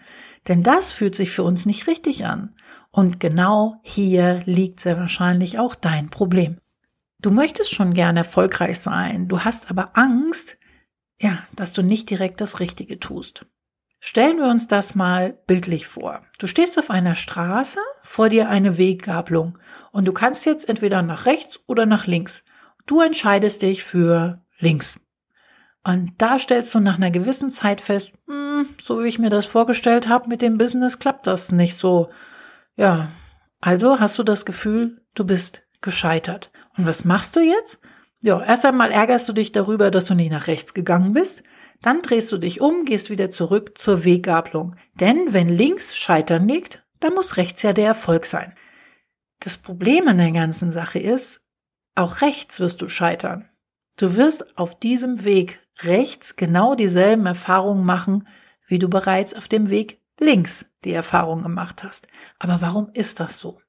Denn 0.50 0.64
das 0.64 0.92
fühlt 0.92 1.16
sich 1.16 1.32
für 1.32 1.44
uns 1.44 1.66
nicht 1.66 1.88
richtig 1.88 2.26
an. 2.26 2.56
Und 2.92 3.22
genau 3.22 3.80
hier 3.84 4.42
liegt 4.46 4.82
sehr 4.82 4.98
wahrscheinlich 4.98 5.60
auch 5.60 5.76
dein 5.76 6.10
Problem. 6.10 6.58
Du 7.22 7.32
möchtest 7.32 7.74
schon 7.74 7.94
gern 7.94 8.18
erfolgreich 8.18 8.80
sein, 8.80 9.30
du 9.30 9.40
hast 9.40 9.72
aber 9.72 9.98
Angst, 9.98 10.58
ja, 11.22 11.40
dass 11.56 11.72
du 11.72 11.84
nicht 11.84 12.10
direkt 12.10 12.42
das 12.42 12.60
Richtige 12.60 13.00
tust. 13.00 13.46
Stellen 14.00 14.38
wir 14.38 14.48
uns 14.48 14.68
das 14.68 14.96
mal 14.96 15.38
bildlich 15.48 15.88
vor. 15.88 16.22
Du 16.38 16.48
stehst 16.48 16.78
auf 16.78 16.92
einer 16.92 17.16
Straße, 17.16 17.80
vor 18.04 18.30
dir 18.30 18.50
eine 18.50 18.78
Weggabelung 18.78 19.58
und 19.92 20.06
du 20.06 20.14
kannst 20.14 20.46
jetzt 20.46 20.70
entweder 20.70 21.02
nach 21.02 21.26
rechts 21.26 21.60
oder 21.66 21.86
nach 21.86 22.06
links. 22.06 22.44
Du 22.86 23.02
entscheidest 23.02 23.64
dich 23.64 23.84
für 23.84 24.42
links. 24.60 25.00
Und 25.84 26.14
da 26.18 26.38
stellst 26.38 26.76
du 26.76 26.80
nach 26.80 26.98
einer 26.98 27.12
gewissen 27.12 27.50
Zeit 27.50 27.82
fest, 27.82 28.14
hm, 28.28 28.68
so 28.82 29.04
wie 29.04 29.08
ich 29.08 29.20
mir 29.20 29.30
das 29.30 29.46
vorgestellt 29.46 30.08
habe, 30.08 30.30
mit 30.30 30.42
dem 30.42 30.58
Business 30.58 31.00
klappt 31.00 31.26
das 31.28 31.52
nicht 31.52 31.76
so. 31.76 32.10
Ja, 32.76 33.08
also 33.62 34.00
hast 34.00 34.20
du 34.20 34.24
das 34.24 34.46
Gefühl, 34.46 35.02
du 35.16 35.26
bist 35.26 35.64
gescheitert. 35.82 36.52
Und 36.78 36.86
was 36.86 37.06
machst 37.06 37.36
du 37.36 37.40
jetzt? 37.40 37.80
Ja, 38.22 38.42
erst 38.44 38.66
einmal 38.66 38.92
ärgerst 38.92 39.30
du 39.30 39.34
dich 39.34 39.52
darüber, 39.52 39.90
dass 39.90 40.06
du 40.06 40.14
nicht 40.14 40.32
nach 40.32 40.48
rechts 40.48 40.74
gegangen 40.74 41.14
bist. 41.14 41.44
Dann 41.82 42.02
drehst 42.02 42.32
du 42.32 42.38
dich 42.38 42.62
um, 42.62 42.86
gehst 42.86 43.10
wieder 43.10 43.30
zurück 43.30 43.78
zur 43.78 44.04
Weggabelung. 44.04 44.76
Denn 45.00 45.34
wenn 45.34 45.48
links 45.48 45.96
Scheitern 45.96 46.48
liegt, 46.48 46.84
dann 47.00 47.14
muss 47.14 47.38
rechts 47.38 47.62
ja 47.62 47.74
der 47.74 47.88
Erfolg 47.88 48.26
sein. 48.26 48.54
Das 49.40 49.58
Problem 49.58 50.08
an 50.08 50.18
der 50.18 50.32
ganzen 50.32 50.72
Sache 50.72 51.00
ist, 51.00 51.42
auch 51.96 52.22
rechts 52.22 52.60
wirst 52.60 52.82
du 52.82 52.90
scheitern. 52.90 53.50
Du 53.98 54.16
wirst 54.16 54.58
auf 54.58 54.80
diesem 54.80 55.24
Weg 55.24 55.60
rechts 55.80 56.36
genau 56.36 56.76
dieselben 56.76 57.26
Erfahrungen 57.26 57.86
machen, 57.86 58.28
wie 58.68 58.80
du 58.80 58.90
bereits 58.90 59.34
auf 59.34 59.48
dem 59.48 59.70
Weg 59.70 60.02
links 60.20 60.66
die 60.84 60.94
Erfahrung 60.94 61.44
gemacht 61.44 61.84
hast. 61.84 62.08
Aber 62.40 62.62
warum 62.62 62.90
ist 62.94 63.20
das 63.20 63.40
so? 63.40 63.60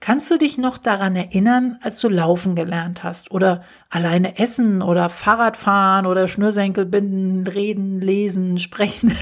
Kannst 0.00 0.30
du 0.30 0.38
dich 0.38 0.56
noch 0.56 0.78
daran 0.78 1.14
erinnern, 1.14 1.78
als 1.82 2.00
du 2.00 2.08
laufen 2.08 2.54
gelernt 2.54 3.04
hast 3.04 3.30
oder 3.30 3.62
alleine 3.90 4.38
essen 4.38 4.80
oder 4.80 5.10
Fahrrad 5.10 5.58
fahren 5.58 6.06
oder 6.06 6.26
Schnürsenkel 6.26 6.86
binden, 6.86 7.46
reden, 7.46 8.00
lesen, 8.00 8.58
sprechen? 8.58 9.14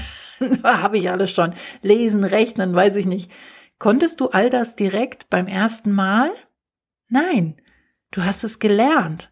Habe 0.63 0.97
ich 0.97 1.09
alles 1.09 1.31
schon. 1.31 1.53
Lesen, 1.81 2.23
rechnen, 2.23 2.73
weiß 2.73 2.95
ich 2.95 3.05
nicht. 3.05 3.29
Konntest 3.77 4.21
du 4.21 4.29
all 4.29 4.49
das 4.49 4.75
direkt 4.75 5.29
beim 5.29 5.47
ersten 5.47 5.91
Mal? 5.91 6.31
Nein, 7.09 7.61
du 8.11 8.23
hast 8.23 8.45
es 8.45 8.59
gelernt. 8.59 9.31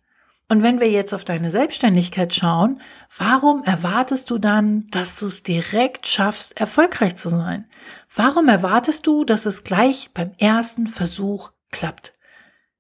Und 0.50 0.64
wenn 0.64 0.80
wir 0.80 0.90
jetzt 0.90 1.14
auf 1.14 1.26
deine 1.26 1.52
Selbstständigkeit 1.52 2.34
schauen, 2.34 2.82
warum 3.18 3.64
erwartest 3.64 4.30
du 4.30 4.38
dann, 4.38 4.88
dass 4.92 5.18
du 5.18 5.26
es 5.26 5.44
direkt 5.44 6.08
schaffst, 6.08 6.60
erfolgreich 6.60 7.18
zu 7.18 7.30
sein? 7.30 7.70
Warum 8.16 8.48
erwartest 8.48 9.06
du, 9.08 9.26
dass 9.26 9.46
es 9.46 9.66
gleich 9.66 10.12
beim 10.14 10.32
ersten 10.40 10.88
Versuch 10.88 11.52
klappt? 11.72 12.14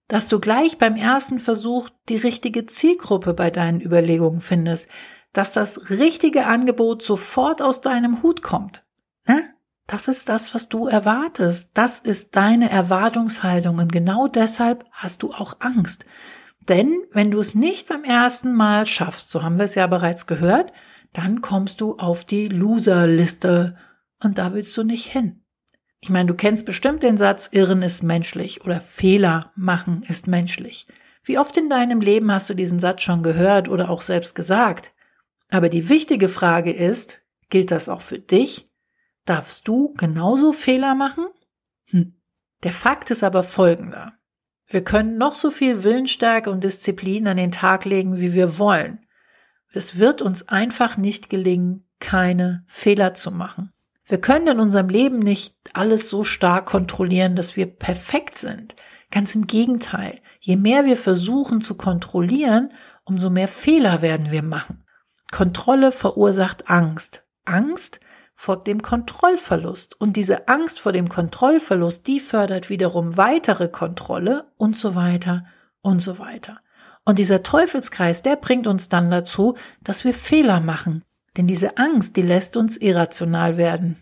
Dass 0.07 0.29
du 0.29 0.39
gleich 0.39 0.77
beim 0.77 0.95
ersten 0.95 1.39
Versuch 1.39 1.89
die 2.07 2.15
richtige 2.15 2.65
Zielgruppe 2.65 3.33
bei 3.33 3.51
deinen 3.51 3.81
Überlegungen 3.81 4.39
findest? 4.39 4.87
Dass 5.33 5.51
das 5.51 5.89
richtige 5.89 6.45
Angebot 6.45 7.03
sofort 7.03 7.61
aus 7.61 7.81
deinem 7.81 8.23
Hut 8.23 8.41
kommt? 8.41 8.85
Ne? 9.27 9.43
Das 9.87 10.07
ist 10.07 10.29
das, 10.29 10.55
was 10.55 10.69
du 10.69 10.87
erwartest. 10.87 11.71
Das 11.73 11.99
ist 11.99 12.37
deine 12.37 12.69
Erwartungshaltung 12.69 13.79
und 13.79 13.91
genau 13.91 14.29
deshalb 14.29 14.85
hast 14.91 15.21
du 15.21 15.33
auch 15.33 15.55
Angst. 15.59 16.05
Denn 16.67 17.03
wenn 17.11 17.31
du 17.31 17.39
es 17.39 17.55
nicht 17.55 17.87
beim 17.87 18.03
ersten 18.03 18.53
Mal 18.53 18.85
schaffst, 18.85 19.29
so 19.29 19.43
haben 19.43 19.57
wir 19.57 19.65
es 19.65 19.75
ja 19.75 19.87
bereits 19.87 20.27
gehört, 20.27 20.73
dann 21.13 21.41
kommst 21.41 21.81
du 21.81 21.95
auf 21.97 22.25
die 22.25 22.49
Loser-Liste 22.49 23.77
und 24.21 24.37
da 24.37 24.53
willst 24.53 24.75
du 24.77 24.83
nicht 24.83 25.05
hin. 25.05 25.43
Ich 25.99 26.09
meine, 26.09 26.27
du 26.27 26.35
kennst 26.35 26.65
bestimmt 26.65 27.03
den 27.03 27.17
Satz, 27.17 27.49
Irren 27.51 27.81
ist 27.81 28.03
menschlich 28.03 28.63
oder 28.63 28.81
Fehler 28.81 29.51
machen 29.55 30.03
ist 30.07 30.27
menschlich. 30.27 30.87
Wie 31.23 31.37
oft 31.37 31.57
in 31.57 31.69
deinem 31.69 32.01
Leben 32.01 32.31
hast 32.31 32.49
du 32.49 32.53
diesen 32.53 32.79
Satz 32.79 33.01
schon 33.01 33.23
gehört 33.23 33.67
oder 33.67 33.89
auch 33.89 34.01
selbst 34.01 34.35
gesagt? 34.35 34.93
Aber 35.49 35.69
die 35.69 35.89
wichtige 35.89 36.29
Frage 36.29 36.71
ist, 36.71 37.21
gilt 37.49 37.71
das 37.71 37.89
auch 37.89 38.01
für 38.01 38.19
dich? 38.19 38.65
Darfst 39.25 39.67
du 39.67 39.93
genauso 39.97 40.53
Fehler 40.53 40.95
machen? 40.95 41.27
Hm. 41.89 42.13
Der 42.63 42.71
Fakt 42.71 43.11
ist 43.11 43.23
aber 43.23 43.43
folgender. 43.43 44.16
Wir 44.67 44.83
können 44.83 45.17
noch 45.17 45.33
so 45.33 45.49
viel 45.49 45.83
Willensstärke 45.83 46.49
und 46.49 46.63
Disziplin 46.63 47.27
an 47.27 47.37
den 47.37 47.51
Tag 47.51 47.85
legen, 47.85 48.19
wie 48.19 48.33
wir 48.33 48.59
wollen. 48.59 49.05
Es 49.71 49.97
wird 49.97 50.21
uns 50.21 50.47
einfach 50.49 50.97
nicht 50.97 51.29
gelingen, 51.29 51.87
keine 51.99 52.63
Fehler 52.67 53.13
zu 53.13 53.31
machen. 53.31 53.71
Wir 54.05 54.19
können 54.19 54.47
in 54.47 54.59
unserem 54.59 54.89
Leben 54.89 55.19
nicht 55.19 55.55
alles 55.73 56.09
so 56.09 56.23
stark 56.23 56.65
kontrollieren, 56.65 57.35
dass 57.35 57.55
wir 57.55 57.65
perfekt 57.65 58.37
sind. 58.37 58.75
Ganz 59.11 59.35
im 59.35 59.47
Gegenteil. 59.47 60.21
Je 60.39 60.55
mehr 60.55 60.85
wir 60.85 60.97
versuchen 60.97 61.61
zu 61.61 61.75
kontrollieren, 61.75 62.71
umso 63.03 63.29
mehr 63.29 63.47
Fehler 63.47 64.01
werden 64.01 64.31
wir 64.31 64.43
machen. 64.43 64.83
Kontrolle 65.31 65.91
verursacht 65.91 66.69
Angst. 66.69 67.25
Angst 67.45 67.99
vor 68.39 68.59
dem 68.59 68.83
Kontrollverlust. 68.83 69.99
Und 69.99 70.15
diese 70.15 70.47
Angst 70.47 70.79
vor 70.79 70.91
dem 70.91 71.09
Kontrollverlust, 71.09 72.05
die 72.05 72.19
fördert 72.19 72.69
wiederum 72.69 73.17
weitere 73.17 73.67
Kontrolle 73.67 74.51
und 74.57 74.77
so 74.77 74.93
weiter 74.93 75.45
und 75.81 76.03
so 76.03 76.19
weiter. 76.19 76.59
Und 77.03 77.17
dieser 77.17 77.41
Teufelskreis, 77.41 78.21
der 78.21 78.35
bringt 78.35 78.67
uns 78.67 78.89
dann 78.89 79.09
dazu, 79.09 79.55
dass 79.83 80.05
wir 80.05 80.13
Fehler 80.13 80.59
machen. 80.59 81.03
Denn 81.35 81.47
diese 81.47 81.77
Angst, 81.77 82.15
die 82.15 82.21
lässt 82.21 82.57
uns 82.57 82.77
irrational 82.77 83.57
werden. 83.57 83.97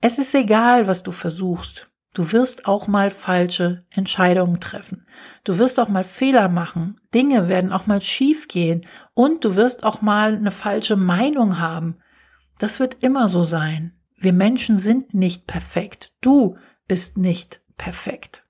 Es 0.00 0.18
ist 0.18 0.34
egal, 0.34 0.88
was 0.88 1.04
du 1.04 1.12
versuchst. 1.12 1.88
Du 2.12 2.32
wirst 2.32 2.66
auch 2.66 2.88
mal 2.88 3.12
falsche 3.12 3.84
Entscheidungen 3.90 4.58
treffen. 4.58 5.06
Du 5.44 5.58
wirst 5.58 5.78
auch 5.78 5.88
mal 5.88 6.04
Fehler 6.04 6.48
machen. 6.48 7.00
Dinge 7.14 7.48
werden 7.48 7.72
auch 7.72 7.86
mal 7.86 8.02
schief 8.02 8.48
gehen. 8.48 8.84
Und 9.14 9.44
du 9.44 9.54
wirst 9.54 9.84
auch 9.84 10.02
mal 10.02 10.34
eine 10.34 10.50
falsche 10.50 10.96
Meinung 10.96 11.60
haben. 11.60 11.98
Das 12.58 12.80
wird 12.80 13.02
immer 13.02 13.28
so 13.28 13.44
sein. 13.44 13.92
Wir 14.16 14.32
Menschen 14.32 14.76
sind 14.76 15.14
nicht 15.14 15.46
perfekt. 15.46 16.12
Du 16.20 16.56
bist 16.88 17.16
nicht 17.16 17.60
perfekt. 17.76 18.44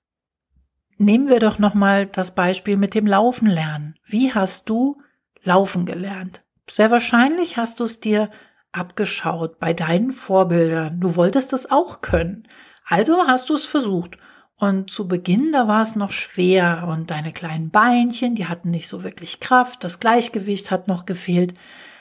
Nehmen 0.97 1.27
wir 1.29 1.39
doch 1.39 1.59
nochmal 1.59 2.05
das 2.05 2.33
Beispiel 2.33 2.77
mit 2.77 2.95
dem 2.95 3.05
Laufen 3.05 3.47
lernen. 3.47 3.95
Wie 4.05 4.33
hast 4.33 4.69
du 4.69 5.01
laufen 5.43 5.85
gelernt? 5.85 6.43
Sehr 6.69 6.91
wahrscheinlich 6.91 7.57
hast 7.57 7.79
du 7.79 7.83
es 7.83 7.99
dir 7.99 8.29
abgeschaut 8.71 9.59
bei 9.59 9.73
deinen 9.73 10.11
Vorbildern. 10.11 10.99
Du 10.99 11.15
wolltest 11.15 11.53
es 11.53 11.69
auch 11.69 12.01
können. 12.01 12.47
Also 12.85 13.27
hast 13.27 13.49
du 13.49 13.55
es 13.55 13.65
versucht. 13.65 14.17
Und 14.57 14.89
zu 14.89 15.07
Beginn, 15.07 15.51
da 15.51 15.67
war 15.67 15.81
es 15.81 15.95
noch 15.97 16.13
schwer 16.13 16.87
und 16.87 17.11
deine 17.11 17.33
kleinen 17.33 17.71
Beinchen, 17.71 18.35
die 18.35 18.47
hatten 18.47 18.69
nicht 18.69 18.87
so 18.87 19.03
wirklich 19.03 19.41
Kraft, 19.41 19.83
das 19.83 19.99
Gleichgewicht 19.99 20.71
hat 20.71 20.87
noch 20.87 21.05
gefehlt. 21.05 21.55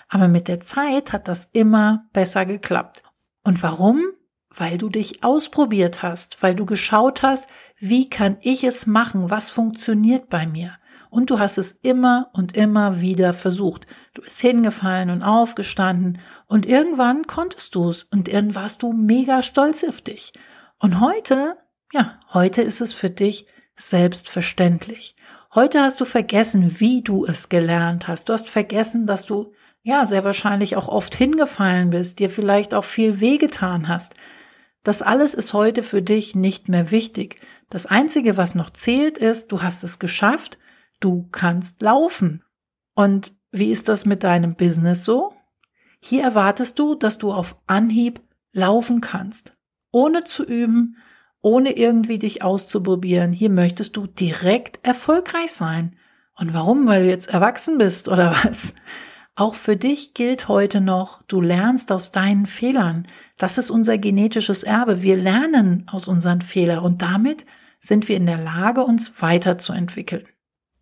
Aber 0.09 0.29
mit 0.29 0.49
der 0.49 0.61
Zeit 0.61 1.13
hat 1.13 1.29
das 1.29 1.49
immer 1.53 2.07
besser 2.13 2.47
geklappt. 2.47 3.03
Und 3.43 3.63
warum? 3.63 4.03
Weil 4.51 4.79
du 4.79 4.89
dich 4.89 5.25
ausprobiert 5.25 6.03
hast, 6.03 6.43
weil 6.43 6.55
du 6.55 6.65
geschaut 6.65 7.23
hast, 7.23 7.49
wie 7.77 8.09
kann 8.09 8.37
ich 8.41 8.65
es 8.65 8.87
machen, 8.87 9.31
was 9.31 9.51
funktioniert 9.51 10.29
bei 10.29 10.47
mir. 10.47 10.75
Und 11.11 11.31
du 11.31 11.39
hast 11.39 11.59
es 11.59 11.73
immer 11.83 12.31
und 12.33 12.57
immer 12.57 13.01
wieder 13.01 13.33
versucht. 13.33 13.87
Du 14.15 14.23
bist 14.23 14.41
hingefallen 14.41 15.11
und 15.11 15.23
aufgestanden 15.23 16.19
und 16.47 16.67
irgendwann 16.67 17.27
konntest 17.27 17.75
du 17.75 17.89
es 17.89 18.05
und 18.05 18.33
dann 18.33 18.55
warst 18.55 18.83
du 18.83 18.93
mega 18.93 19.43
stolz 19.43 19.85
auf 19.85 20.01
dich. 20.01 20.33
Und 20.79 21.01
heute, 21.01 21.57
ja, 21.93 22.19
heute 22.33 22.63
ist 22.63 22.81
es 22.81 22.93
für 22.93 23.11
dich 23.11 23.47
selbstverständlich. 23.77 25.15
Heute 25.55 25.83
hast 25.83 26.01
du 26.01 26.05
vergessen, 26.05 26.81
wie 26.81 27.03
du 27.03 27.25
es 27.25 27.49
gelernt 27.49 28.09
hast. 28.09 28.29
Du 28.29 28.33
hast 28.33 28.51
vergessen, 28.51 29.07
dass 29.07 29.25
du 29.25 29.53
ja, 29.85 30.07
sehr 30.07 30.25
wahrscheinlich 30.25 30.77
auch 30.77 30.89
oft 30.89 31.15
hingefallen 31.15 31.91
bist, 31.91 32.19
dir 32.19 32.31
vielleicht 32.31 32.73
auch 32.73 32.85
viel 32.85 33.21
wehgetan 33.21 33.87
hast. 33.87 34.15
Das 34.83 35.03
alles 35.03 35.35
ist 35.35 35.53
heute 35.53 35.83
für 35.83 36.03
dich 36.03 36.35
nicht 36.35 36.69
mehr 36.71 36.91
wichtig. 36.91 37.41
Das 37.69 37.85
Einzige, 37.87 38.37
was 38.39 38.55
noch 38.55 38.71
zählt, 38.71 39.19
ist, 39.19 39.53
du 39.53 39.63
hast 39.63 39.85
es 39.85 39.99
geschafft, 39.99 40.59
du 41.01 41.29
kannst 41.31 41.83
laufen. 41.83 42.43
Und 42.95 43.35
wie 43.51 43.71
ist 43.71 43.89
das 43.89 44.07
mit 44.07 44.25
deinem 44.25 44.57
Business 44.57 45.05
so? 45.05 45.35
Hier 46.01 46.23
erwartest 46.23 46.79
du, 46.79 46.95
dass 46.95 47.19
du 47.19 47.33
auf 47.33 47.57
Anhieb 47.67 48.21
laufen 48.53 49.03
kannst, 49.03 49.55
ohne 49.93 50.25
zu 50.25 50.45
üben, 50.45 50.97
ohne 51.43 51.77
irgendwie 51.77 52.19
dich 52.19 52.43
auszuprobieren. 52.43 53.33
Hier 53.33 53.51
möchtest 53.51 53.99
du 53.99 54.07
direkt 54.07 54.81
erfolgreich 54.87 55.53
sein. 55.53 55.97
Und 56.37 56.55
warum? 56.55 56.87
Weil 56.87 57.05
du 57.05 57.11
jetzt 57.11 57.29
erwachsen 57.29 57.77
bist 57.77 58.09
oder 58.09 58.35
was? 58.45 58.75
Auch 59.37 59.57
für 59.57 59.77
dich 59.77 60.15
gilt 60.15 60.47
heute 60.47 60.81
noch, 60.81 61.23
du 61.23 61.41
lernst 61.41 61.91
aus 61.91 62.13
deinen 62.13 62.47
Fehlern. 62.47 63.09
Das 63.37 63.59
ist 63.59 63.71
unser 63.71 63.99
genetisches 63.99 64.63
Erbe. 64.63 65.03
Wir 65.03 65.17
lernen 65.17 65.87
aus 65.91 66.07
unseren 66.07 66.41
Fehlern 66.41 66.79
und 66.79 67.03
damit 67.03 67.45
sind 67.81 68.09
wir 68.09 68.17
in 68.17 68.27
der 68.27 68.39
Lage, 68.39 68.85
uns 68.85 69.21
weiterzuentwickeln. 69.21 70.29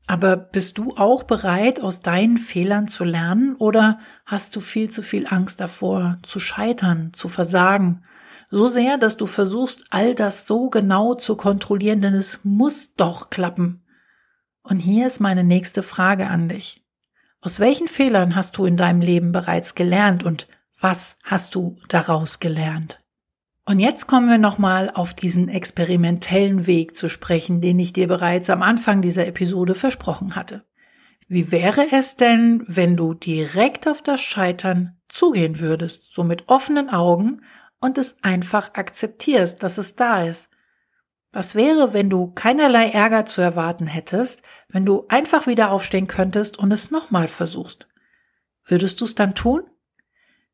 Aber 0.06 0.36
bist 0.36 0.76
du 0.76 0.94
auch 0.96 1.22
bereit, 1.22 1.80
aus 1.80 2.00
deinen 2.00 2.36
Fehlern 2.36 2.88
zu 2.88 3.04
lernen 3.04 3.56
oder 3.56 3.98
hast 4.26 4.54
du 4.54 4.60
viel 4.60 4.90
zu 4.90 5.00
viel 5.00 5.26
Angst 5.26 5.60
davor, 5.60 6.18
zu 6.22 6.38
scheitern, 6.38 7.12
zu 7.14 7.30
versagen? 7.30 8.04
So 8.50 8.66
sehr, 8.66 8.98
dass 8.98 9.16
du 9.16 9.26
versuchst, 9.26 9.86
all 9.88 10.14
das 10.14 10.46
so 10.46 10.68
genau 10.68 11.14
zu 11.14 11.36
kontrollieren, 11.36 12.02
denn 12.02 12.12
es 12.12 12.40
muss 12.42 12.94
doch 12.96 13.30
klappen. 13.30 13.82
Und 14.62 14.78
hier 14.78 15.06
ist 15.06 15.20
meine 15.20 15.42
nächste 15.42 15.82
Frage 15.82 16.26
an 16.26 16.50
dich. 16.50 16.81
Aus 17.44 17.58
welchen 17.58 17.88
Fehlern 17.88 18.36
hast 18.36 18.56
du 18.56 18.66
in 18.66 18.76
deinem 18.76 19.00
Leben 19.00 19.32
bereits 19.32 19.74
gelernt 19.74 20.22
und 20.22 20.46
was 20.80 21.16
hast 21.24 21.56
du 21.56 21.76
daraus 21.88 22.38
gelernt? 22.38 23.00
Und 23.64 23.80
jetzt 23.80 24.06
kommen 24.06 24.28
wir 24.28 24.38
nochmal 24.38 24.90
auf 24.94 25.12
diesen 25.12 25.48
experimentellen 25.48 26.68
Weg 26.68 26.94
zu 26.94 27.08
sprechen, 27.08 27.60
den 27.60 27.80
ich 27.80 27.92
dir 27.92 28.06
bereits 28.06 28.48
am 28.48 28.62
Anfang 28.62 29.02
dieser 29.02 29.26
Episode 29.26 29.74
versprochen 29.74 30.36
hatte. 30.36 30.64
Wie 31.26 31.50
wäre 31.50 31.86
es 31.90 32.14
denn, 32.14 32.62
wenn 32.68 32.96
du 32.96 33.12
direkt 33.12 33.88
auf 33.88 34.02
das 34.02 34.20
Scheitern 34.20 35.00
zugehen 35.08 35.58
würdest, 35.58 36.14
so 36.14 36.22
mit 36.22 36.48
offenen 36.48 36.90
Augen 36.90 37.42
und 37.80 37.98
es 37.98 38.16
einfach 38.22 38.74
akzeptierst, 38.74 39.60
dass 39.64 39.78
es 39.78 39.96
da 39.96 40.22
ist? 40.22 40.48
Was 41.32 41.54
wäre, 41.54 41.94
wenn 41.94 42.10
du 42.10 42.30
keinerlei 42.32 42.90
Ärger 42.90 43.24
zu 43.24 43.40
erwarten 43.40 43.86
hättest, 43.86 44.42
wenn 44.68 44.84
du 44.84 45.06
einfach 45.08 45.46
wieder 45.46 45.70
aufstehen 45.70 46.06
könntest 46.06 46.58
und 46.58 46.70
es 46.72 46.90
nochmal 46.90 47.26
versuchst? 47.26 47.88
Würdest 48.64 49.00
du 49.00 49.06
es 49.06 49.14
dann 49.14 49.34
tun? 49.34 49.62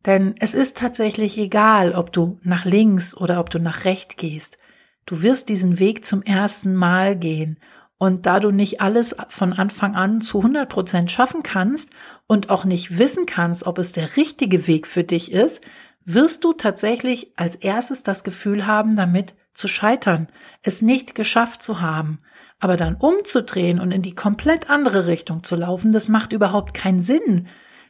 Denn 0.06 0.36
es 0.38 0.54
ist 0.54 0.76
tatsächlich 0.76 1.36
egal, 1.36 1.92
ob 1.94 2.12
du 2.12 2.38
nach 2.42 2.64
links 2.64 3.16
oder 3.16 3.40
ob 3.40 3.50
du 3.50 3.58
nach 3.58 3.84
rechts 3.84 4.16
gehst. 4.16 4.58
Du 5.04 5.22
wirst 5.22 5.48
diesen 5.48 5.80
Weg 5.80 6.04
zum 6.04 6.22
ersten 6.22 6.74
Mal 6.74 7.16
gehen. 7.16 7.58
Und 8.00 8.26
da 8.26 8.38
du 8.38 8.52
nicht 8.52 8.80
alles 8.80 9.16
von 9.28 9.52
Anfang 9.52 9.96
an 9.96 10.20
zu 10.20 10.38
100 10.38 10.68
Prozent 10.68 11.10
schaffen 11.10 11.42
kannst 11.42 11.90
und 12.28 12.48
auch 12.48 12.64
nicht 12.64 12.98
wissen 12.98 13.26
kannst, 13.26 13.66
ob 13.66 13.78
es 13.78 13.90
der 13.90 14.16
richtige 14.16 14.68
Weg 14.68 14.86
für 14.86 15.02
dich 15.02 15.32
ist, 15.32 15.62
wirst 16.04 16.44
du 16.44 16.52
tatsächlich 16.52 17.32
als 17.36 17.56
erstes 17.56 18.04
das 18.04 18.22
Gefühl 18.22 18.68
haben, 18.68 18.94
damit 18.94 19.34
zu 19.58 19.68
scheitern, 19.68 20.28
es 20.62 20.82
nicht 20.82 21.14
geschafft 21.14 21.62
zu 21.62 21.80
haben. 21.80 22.20
Aber 22.60 22.76
dann 22.76 22.96
umzudrehen 22.96 23.78
und 23.78 23.92
in 23.92 24.02
die 24.02 24.14
komplett 24.14 24.70
andere 24.70 25.06
Richtung 25.06 25.44
zu 25.44 25.56
laufen, 25.56 25.92
das 25.92 26.08
macht 26.08 26.32
überhaupt 26.32 26.74
keinen 26.74 27.02
Sinn. 27.02 27.46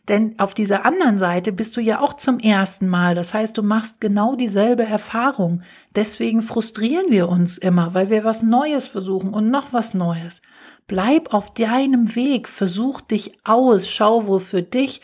Denn 0.08 0.38
auf 0.38 0.54
dieser 0.54 0.86
anderen 0.86 1.18
Seite 1.18 1.52
bist 1.52 1.76
du 1.76 1.82
ja 1.82 2.00
auch 2.00 2.14
zum 2.14 2.38
ersten 2.38 2.88
Mal. 2.88 3.14
Das 3.14 3.34
heißt, 3.34 3.56
du 3.58 3.62
machst 3.62 4.00
genau 4.00 4.36
dieselbe 4.36 4.84
Erfahrung. 4.84 5.62
Deswegen 5.94 6.40
frustrieren 6.40 7.10
wir 7.10 7.28
uns 7.28 7.58
immer, 7.58 7.92
weil 7.92 8.08
wir 8.08 8.24
was 8.24 8.42
Neues 8.42 8.88
versuchen 8.88 9.34
und 9.34 9.50
noch 9.50 9.74
was 9.74 9.92
Neues. 9.92 10.40
Bleib 10.86 11.34
auf 11.34 11.52
deinem 11.52 12.14
Weg, 12.14 12.48
versuch 12.48 13.02
dich 13.02 13.38
aus, 13.44 13.90
schau, 13.90 14.26
wo 14.26 14.38
für 14.38 14.62
dich 14.62 15.02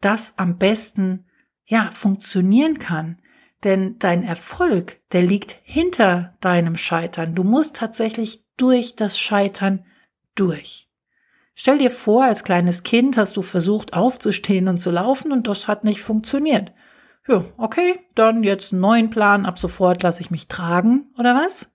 das 0.00 0.32
am 0.38 0.56
besten, 0.56 1.26
ja, 1.66 1.90
funktionieren 1.90 2.78
kann. 2.78 3.18
Denn 3.64 3.98
dein 3.98 4.22
Erfolg, 4.22 5.00
der 5.12 5.22
liegt 5.22 5.58
hinter 5.64 6.36
deinem 6.40 6.76
Scheitern. 6.76 7.34
Du 7.34 7.42
musst 7.42 7.76
tatsächlich 7.76 8.44
durch 8.56 8.94
das 8.96 9.18
Scheitern 9.18 9.84
durch. 10.34 10.88
Stell 11.54 11.78
dir 11.78 11.90
vor, 11.90 12.24
als 12.24 12.44
kleines 12.44 12.82
Kind 12.82 13.16
hast 13.16 13.36
du 13.36 13.42
versucht 13.42 13.94
aufzustehen 13.94 14.68
und 14.68 14.78
zu 14.78 14.90
laufen 14.90 15.32
und 15.32 15.48
das 15.48 15.68
hat 15.68 15.84
nicht 15.84 16.02
funktioniert. 16.02 16.72
Ja, 17.26 17.44
okay, 17.56 17.98
dann 18.14 18.44
jetzt 18.44 18.72
einen 18.72 18.82
neuen 18.82 19.10
Plan, 19.10 19.46
ab 19.46 19.58
sofort 19.58 20.02
lasse 20.02 20.20
ich 20.20 20.30
mich 20.30 20.48
tragen, 20.48 21.12
oder 21.18 21.34
was? 21.34 21.68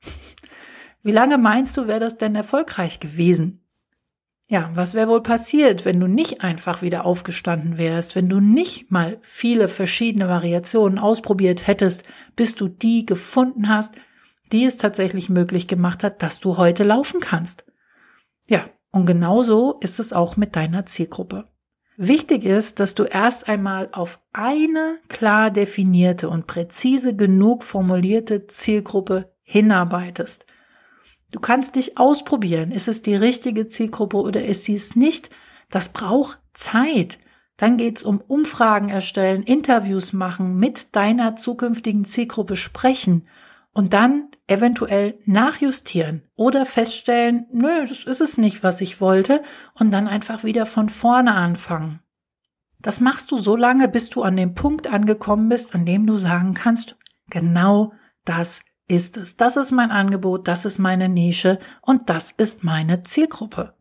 Wie 1.04 1.12
lange 1.12 1.40
meinst 1.40 1.76
du, 1.78 1.88
wäre 1.88 2.00
das 2.00 2.18
denn 2.18 2.36
erfolgreich 2.36 3.00
gewesen? 3.00 3.61
Ja, 4.52 4.70
was 4.74 4.96
wäre 4.96 5.08
wohl 5.08 5.24
passiert, 5.24 5.86
wenn 5.86 6.02
du 6.02 6.08
nicht 6.08 6.42
einfach 6.42 6.82
wieder 6.82 7.06
aufgestanden 7.06 7.78
wärst, 7.78 8.16
wenn 8.16 8.28
du 8.28 8.42
nicht 8.42 8.92
mal 8.92 9.18
viele 9.22 9.70
verschiedene 9.70 10.28
Variationen 10.28 11.00
ausprobiert 11.00 11.68
hättest, 11.68 12.04
bis 12.36 12.56
du 12.56 12.68
die 12.68 13.06
gefunden 13.06 13.70
hast, 13.70 13.96
die 14.52 14.66
es 14.66 14.76
tatsächlich 14.76 15.30
möglich 15.30 15.70
gemacht 15.70 16.04
hat, 16.04 16.22
dass 16.22 16.42
du 16.42 16.58
heute 16.58 16.84
laufen 16.84 17.22
kannst? 17.22 17.64
Ja, 18.50 18.66
und 18.92 19.06
genauso 19.06 19.78
ist 19.80 20.02
es 20.02 20.12
auch 20.12 20.36
mit 20.36 20.58
deiner 20.58 20.86
Zielgruppe. 20.86 21.48
Wichtig 21.96 22.44
ist, 22.44 22.82
dass 22.82 22.94
du 22.94 23.06
erst 23.06 23.48
einmal 23.48 23.88
auf 23.94 24.20
eine 24.34 24.98
klar 25.08 25.50
definierte 25.50 26.28
und 26.28 26.46
präzise 26.46 27.16
genug 27.16 27.64
formulierte 27.64 28.48
Zielgruppe 28.48 29.32
hinarbeitest. 29.44 30.46
Du 31.32 31.40
kannst 31.40 31.76
dich 31.76 31.98
ausprobieren. 31.98 32.72
Ist 32.72 32.88
es 32.88 33.02
die 33.02 33.16
richtige 33.16 33.68
Zielgruppe 33.68 34.18
oder 34.18 34.44
ist 34.44 34.66
sie 34.66 34.76
es 34.76 34.96
nicht? 34.96 35.30
Das 35.70 35.90
braucht 35.90 36.40
Zeit. 36.54 37.20
Dann 37.58 37.78
geht's 37.78 38.04
um 38.04 38.22
Umfragen 38.22 38.90
erstellen, 38.90 39.44
Interviews 39.44 40.14
machen, 40.14 40.58
mit 40.58 40.96
deiner 40.96 41.36
zukünftigen 41.36 42.06
Zielgruppe 42.06 42.56
sprechen 42.56 43.28
und 43.74 43.94
dann 43.94 44.30
eventuell 44.48 45.20
nachjustieren 45.26 46.24
oder 46.36 46.66
feststellen, 46.66 47.46
nö, 47.52 47.88
das 47.88 48.04
ist 48.04 48.20
es 48.20 48.38
nicht, 48.38 48.64
was 48.64 48.82
ich 48.82 49.00
wollte 49.00 49.42
und 49.76 49.92
dann 49.92 50.08
einfach 50.08 50.44
wieder 50.44 50.66
von 50.66 50.90
vorne 50.90 51.36
anfangen. 51.36 52.00
Das 52.82 53.00
machst 53.00 53.32
du 53.32 53.38
so 53.38 53.56
lange, 53.56 53.88
bis 53.88 54.10
du 54.10 54.24
an 54.24 54.36
dem 54.36 54.56
Punkt 54.56 54.92
angekommen 54.92 55.48
bist, 55.50 55.76
an 55.76 55.86
dem 55.86 56.08
du 56.08 56.18
sagen 56.18 56.54
kannst, 56.54 56.98
genau 57.30 57.94
das 58.26 58.62
ist 58.92 59.18
es. 59.18 59.38
Das 59.38 59.58
ist 59.58 59.72
mein 59.72 59.92
Angebot, 59.92 60.48
das 60.48 60.66
ist 60.66 60.80
meine 60.80 61.10
Nische 61.10 61.60
und 61.82 62.10
das 62.10 62.32
ist 62.32 62.64
meine 62.64 63.04
Zielgruppe. 63.04 63.74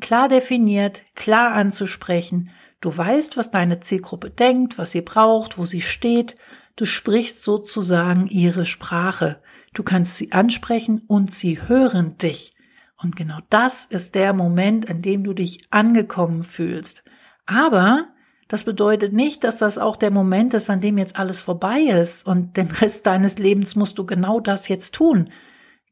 Klar 0.00 0.28
definiert, 0.28 1.02
klar 1.14 1.52
anzusprechen. 1.52 2.50
Du 2.80 2.96
weißt, 2.96 3.36
was 3.36 3.50
deine 3.50 3.80
Zielgruppe 3.80 4.30
denkt, 4.30 4.78
was 4.78 4.92
sie 4.92 5.00
braucht, 5.00 5.58
wo 5.58 5.64
sie 5.64 5.80
steht 5.80 6.36
Du 6.78 6.84
sprichst 6.84 7.42
sozusagen 7.42 8.28
ihre 8.28 8.64
Sprache. 8.64 9.42
Du 9.74 9.82
kannst 9.82 10.16
sie 10.16 10.30
ansprechen 10.30 11.00
und 11.08 11.34
sie 11.34 11.60
hören 11.60 12.16
dich. 12.18 12.54
Und 13.02 13.16
genau 13.16 13.40
das 13.50 13.84
ist 13.84 14.14
der 14.14 14.32
Moment, 14.32 14.88
an 14.88 15.02
dem 15.02 15.24
du 15.24 15.32
dich 15.32 15.62
angekommen 15.70 16.44
fühlst. 16.44 17.02
Aber 17.46 18.06
das 18.48 18.64
bedeutet 18.64 19.12
nicht, 19.12 19.44
dass 19.44 19.58
das 19.58 19.76
auch 19.76 19.96
der 19.96 20.10
Moment 20.10 20.54
ist, 20.54 20.70
an 20.70 20.80
dem 20.80 20.96
jetzt 20.96 21.18
alles 21.18 21.42
vorbei 21.42 21.80
ist 21.80 22.26
und 22.26 22.56
den 22.56 22.68
Rest 22.70 23.06
deines 23.06 23.38
Lebens 23.38 23.76
musst 23.76 23.98
du 23.98 24.06
genau 24.06 24.40
das 24.40 24.68
jetzt 24.68 24.94
tun. 24.94 25.28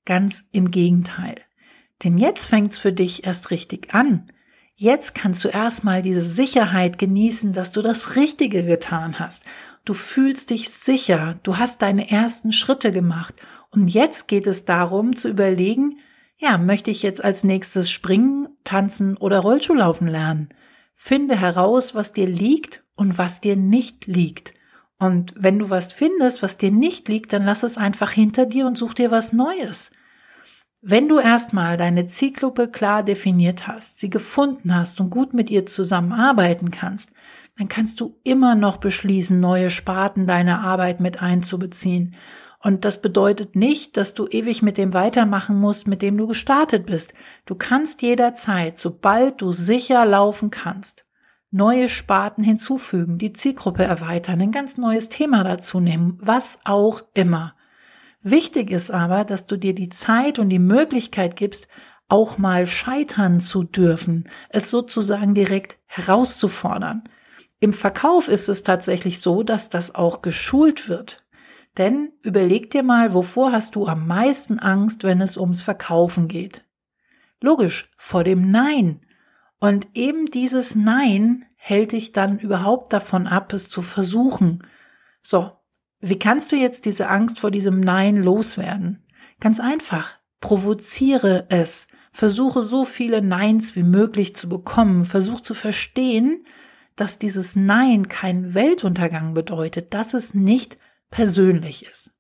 Ganz 0.06 0.44
im 0.52 0.70
Gegenteil. 0.70 1.36
Denn 2.02 2.16
jetzt 2.18 2.46
fängt's 2.46 2.78
für 2.78 2.92
dich 2.92 3.26
erst 3.26 3.50
richtig 3.50 3.94
an. 3.94 4.26
Jetzt 4.74 5.14
kannst 5.14 5.44
du 5.44 5.48
erstmal 5.48 6.02
diese 6.02 6.20
Sicherheit 6.20 6.98
genießen, 6.98 7.52
dass 7.52 7.72
du 7.72 7.80
das 7.80 8.16
Richtige 8.16 8.64
getan 8.64 9.18
hast. 9.18 9.44
Du 9.84 9.94
fühlst 9.94 10.50
dich 10.50 10.68
sicher, 10.70 11.36
du 11.42 11.56
hast 11.56 11.80
deine 11.80 12.10
ersten 12.10 12.52
Schritte 12.52 12.90
gemacht. 12.90 13.34
Und 13.70 13.88
jetzt 13.88 14.28
geht 14.28 14.46
es 14.46 14.64
darum 14.64 15.16
zu 15.16 15.28
überlegen, 15.28 15.98
ja, 16.38 16.58
möchte 16.58 16.90
ich 16.90 17.02
jetzt 17.02 17.24
als 17.24 17.44
nächstes 17.44 17.90
springen, 17.90 18.48
tanzen 18.64 19.16
oder 19.16 19.40
Rollschuhlaufen 19.40 20.08
lernen? 20.08 20.50
Finde 20.98 21.38
heraus, 21.38 21.94
was 21.94 22.12
dir 22.12 22.26
liegt 22.26 22.82
und 22.96 23.18
was 23.18 23.40
dir 23.40 23.54
nicht 23.54 24.06
liegt. 24.06 24.54
Und 24.98 25.34
wenn 25.36 25.58
du 25.58 25.68
was 25.68 25.92
findest, 25.92 26.42
was 26.42 26.56
dir 26.56 26.72
nicht 26.72 27.08
liegt, 27.08 27.34
dann 27.34 27.44
lass 27.44 27.62
es 27.62 27.76
einfach 27.76 28.10
hinter 28.10 28.46
dir 28.46 28.66
und 28.66 28.78
such 28.78 28.94
dir 28.94 29.10
was 29.10 29.34
Neues. 29.34 29.92
Wenn 30.80 31.06
du 31.08 31.18
erstmal 31.18 31.76
deine 31.76 32.06
Zielgruppe 32.06 32.68
klar 32.68 33.02
definiert 33.02 33.68
hast, 33.68 34.00
sie 34.00 34.08
gefunden 34.08 34.74
hast 34.74 35.00
und 35.00 35.10
gut 35.10 35.34
mit 35.34 35.50
ihr 35.50 35.66
zusammenarbeiten 35.66 36.70
kannst, 36.70 37.10
dann 37.58 37.68
kannst 37.68 38.00
du 38.00 38.18
immer 38.24 38.54
noch 38.54 38.78
beschließen, 38.78 39.38
neue 39.38 39.70
Sparten 39.70 40.26
deiner 40.26 40.60
Arbeit 40.60 41.00
mit 41.00 41.22
einzubeziehen. 41.22 42.16
Und 42.62 42.84
das 42.84 43.00
bedeutet 43.00 43.54
nicht, 43.54 43.96
dass 43.96 44.14
du 44.14 44.26
ewig 44.26 44.62
mit 44.62 44.78
dem 44.78 44.94
weitermachen 44.94 45.58
musst, 45.58 45.86
mit 45.86 46.02
dem 46.02 46.16
du 46.16 46.26
gestartet 46.26 46.86
bist. 46.86 47.14
Du 47.44 47.54
kannst 47.54 48.02
jederzeit, 48.02 48.78
sobald 48.78 49.40
du 49.40 49.52
sicher 49.52 50.04
laufen 50.06 50.50
kannst, 50.50 51.06
neue 51.50 51.88
Sparten 51.88 52.42
hinzufügen, 52.42 53.18
die 53.18 53.32
Zielgruppe 53.32 53.84
erweitern, 53.84 54.40
ein 54.40 54.52
ganz 54.52 54.78
neues 54.78 55.08
Thema 55.08 55.44
dazu 55.44 55.80
nehmen, 55.80 56.18
was 56.20 56.60
auch 56.64 57.02
immer. 57.14 57.54
Wichtig 58.22 58.70
ist 58.70 58.90
aber, 58.90 59.24
dass 59.24 59.46
du 59.46 59.56
dir 59.56 59.74
die 59.74 59.88
Zeit 59.88 60.38
und 60.38 60.48
die 60.48 60.58
Möglichkeit 60.58 61.36
gibst, 61.36 61.68
auch 62.08 62.38
mal 62.38 62.66
scheitern 62.66 63.40
zu 63.40 63.64
dürfen, 63.64 64.28
es 64.48 64.70
sozusagen 64.70 65.34
direkt 65.34 65.78
herauszufordern. 65.86 67.04
Im 67.58 67.72
Verkauf 67.72 68.28
ist 68.28 68.48
es 68.48 68.62
tatsächlich 68.62 69.20
so, 69.20 69.42
dass 69.42 69.70
das 69.70 69.94
auch 69.94 70.22
geschult 70.22 70.88
wird. 70.88 71.24
Denn 71.78 72.12
überleg 72.22 72.70
dir 72.70 72.82
mal, 72.82 73.12
wovor 73.12 73.52
hast 73.52 73.74
du 73.74 73.86
am 73.86 74.06
meisten 74.06 74.58
Angst, 74.58 75.04
wenn 75.04 75.20
es 75.20 75.36
ums 75.36 75.62
Verkaufen 75.62 76.28
geht? 76.28 76.64
Logisch, 77.40 77.90
vor 77.96 78.24
dem 78.24 78.50
Nein. 78.50 79.00
Und 79.58 79.88
eben 79.94 80.26
dieses 80.26 80.74
Nein 80.74 81.44
hält 81.56 81.92
dich 81.92 82.12
dann 82.12 82.38
überhaupt 82.38 82.92
davon 82.92 83.26
ab, 83.26 83.52
es 83.52 83.68
zu 83.68 83.82
versuchen. 83.82 84.62
So, 85.20 85.52
wie 86.00 86.18
kannst 86.18 86.52
du 86.52 86.56
jetzt 86.56 86.84
diese 86.84 87.08
Angst 87.08 87.40
vor 87.40 87.50
diesem 87.50 87.80
Nein 87.80 88.22
loswerden? 88.22 89.04
Ganz 89.40 89.60
einfach, 89.60 90.16
provoziere 90.40 91.46
es. 91.50 91.88
Versuche 92.12 92.62
so 92.62 92.86
viele 92.86 93.20
Neins 93.20 93.76
wie 93.76 93.82
möglich 93.82 94.34
zu 94.34 94.48
bekommen. 94.48 95.04
Versuch 95.04 95.40
zu 95.40 95.52
verstehen, 95.52 96.46
dass 96.94 97.18
dieses 97.18 97.56
Nein 97.56 98.08
kein 98.08 98.54
Weltuntergang 98.54 99.34
bedeutet, 99.34 99.92
dass 99.92 100.14
es 100.14 100.32
nicht 100.32 100.78
persönlich 101.10 101.84
ist. 101.84 102.10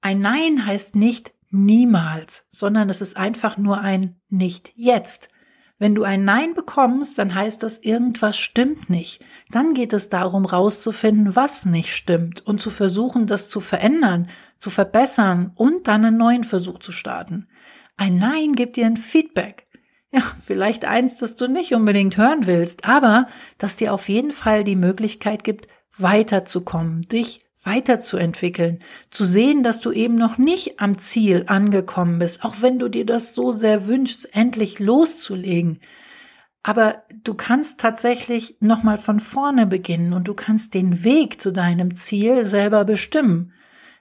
Ein 0.00 0.20
Nein 0.20 0.64
heißt 0.64 0.96
nicht 0.96 1.34
niemals, 1.50 2.44
sondern 2.50 2.88
es 2.88 3.00
ist 3.00 3.16
einfach 3.16 3.56
nur 3.56 3.80
ein 3.80 4.20
nicht 4.28 4.72
jetzt. 4.76 5.28
Wenn 5.80 5.94
du 5.94 6.02
ein 6.02 6.24
Nein 6.24 6.54
bekommst, 6.54 7.18
dann 7.18 7.34
heißt 7.34 7.62
das, 7.62 7.78
irgendwas 7.78 8.36
stimmt 8.36 8.90
nicht. 8.90 9.24
Dann 9.50 9.74
geht 9.74 9.92
es 9.92 10.08
darum, 10.08 10.44
rauszufinden, 10.44 11.36
was 11.36 11.64
nicht 11.66 11.94
stimmt 11.94 12.44
und 12.46 12.60
zu 12.60 12.70
versuchen, 12.70 13.26
das 13.26 13.48
zu 13.48 13.60
verändern, 13.60 14.28
zu 14.58 14.70
verbessern 14.70 15.52
und 15.54 15.86
dann 15.86 16.04
einen 16.04 16.16
neuen 16.16 16.44
Versuch 16.44 16.78
zu 16.78 16.90
starten. 16.90 17.48
Ein 17.96 18.16
Nein 18.16 18.52
gibt 18.52 18.76
dir 18.76 18.86
ein 18.86 18.96
Feedback. 18.96 19.68
Ja, 20.10 20.22
vielleicht 20.44 20.84
eins, 20.84 21.18
das 21.18 21.36
du 21.36 21.48
nicht 21.48 21.74
unbedingt 21.74 22.16
hören 22.16 22.46
willst, 22.46 22.84
aber 22.84 23.28
das 23.58 23.76
dir 23.76 23.92
auf 23.92 24.08
jeden 24.08 24.32
Fall 24.32 24.64
die 24.64 24.76
Möglichkeit 24.76 25.44
gibt, 25.44 25.68
weiterzukommen, 25.96 27.02
dich 27.02 27.40
weiterzuentwickeln, 27.68 28.80
zu 29.10 29.24
sehen, 29.24 29.62
dass 29.62 29.80
du 29.80 29.92
eben 29.92 30.14
noch 30.14 30.38
nicht 30.38 30.80
am 30.80 30.98
Ziel 30.98 31.44
angekommen 31.46 32.18
bist, 32.18 32.44
auch 32.44 32.56
wenn 32.60 32.78
du 32.78 32.88
dir 32.88 33.04
das 33.04 33.34
so 33.34 33.52
sehr 33.52 33.86
wünschst, 33.86 34.34
endlich 34.34 34.78
loszulegen. 34.78 35.80
Aber 36.62 37.02
du 37.24 37.34
kannst 37.34 37.80
tatsächlich 37.80 38.56
nochmal 38.60 38.98
von 38.98 39.20
vorne 39.20 39.66
beginnen 39.66 40.12
und 40.12 40.28
du 40.28 40.34
kannst 40.34 40.74
den 40.74 41.04
Weg 41.04 41.40
zu 41.40 41.52
deinem 41.52 41.94
Ziel 41.94 42.44
selber 42.44 42.84
bestimmen. 42.84 43.52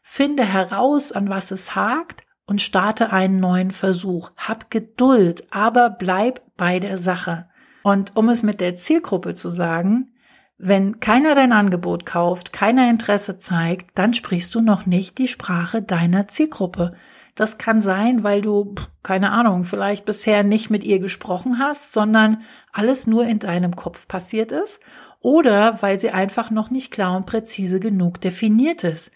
Finde 0.02 0.44
heraus, 0.44 1.12
an 1.12 1.30
was 1.30 1.52
es 1.52 1.76
hakt 1.76 2.24
und 2.46 2.62
starte 2.62 3.12
einen 3.12 3.40
neuen 3.40 3.72
Versuch. 3.72 4.32
Hab 4.38 4.72
Geduld, 4.72 5.46
aber 5.52 5.90
bleib 5.90 6.42
bei 6.56 6.80
der 6.80 6.98
Sache. 6.98 7.48
Und 7.84 8.18
um 8.18 8.30
es 8.30 8.44
mit 8.44 8.60
der 8.60 8.76
Zielgruppe 8.76 9.34
zu 9.36 9.50
sagen, 9.50 10.12
wenn 10.58 11.00
keiner 11.00 11.36
dein 11.36 11.52
Angebot 11.54 12.06
kauft, 12.06 12.52
keiner 12.52 12.90
Interesse 12.90 13.38
zeigt, 13.38 13.92
dann 13.98 14.14
sprichst 14.14 14.54
du 14.56 14.62
noch 14.62 14.86
nicht 14.86 15.18
die 15.20 15.28
Sprache 15.28 15.84
deiner 15.84 16.28
Zielgruppe. 16.28 16.94
Das 17.36 17.60
kann 17.60 17.84
sein, 17.84 18.24
weil 18.24 18.42
du, 18.42 18.74
keine 19.04 19.32
Ahnung, 19.32 19.64
vielleicht 19.64 20.06
bisher 20.06 20.44
nicht 20.44 20.72
mit 20.72 20.84
ihr 20.84 20.98
gesprochen 20.98 21.60
hast, 21.60 21.94
sondern 21.94 22.42
alles 22.74 23.06
nur 23.06 23.26
in 23.28 23.38
deinem 23.38 23.76
Kopf 23.76 24.08
passiert 24.08 24.52
ist 24.52 24.80
oder 25.20 25.82
weil 25.82 26.00
sie 26.00 26.10
einfach 26.10 26.50
noch 26.50 26.72
nicht 26.72 26.92
klar 26.92 27.16
und 27.16 27.28
präzise 27.28 27.80
genug 27.80 28.20
definiert 28.22 28.84
ist. 28.84 29.12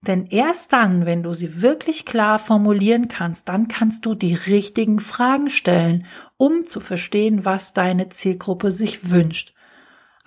Denn 0.00 0.26
erst 0.26 0.72
dann, 0.72 1.04
wenn 1.04 1.22
du 1.22 1.34
sie 1.34 1.60
wirklich 1.62 2.06
klar 2.06 2.38
formulieren 2.38 3.08
kannst, 3.08 3.48
dann 3.48 3.68
kannst 3.68 4.06
du 4.06 4.14
die 4.14 4.34
richtigen 4.34 5.00
Fragen 5.00 5.50
stellen, 5.50 6.06
um 6.36 6.64
zu 6.64 6.80
verstehen, 6.80 7.44
was 7.44 7.72
deine 7.72 8.08
Zielgruppe 8.08 8.72
sich 8.72 9.10
wünscht. 9.10 9.55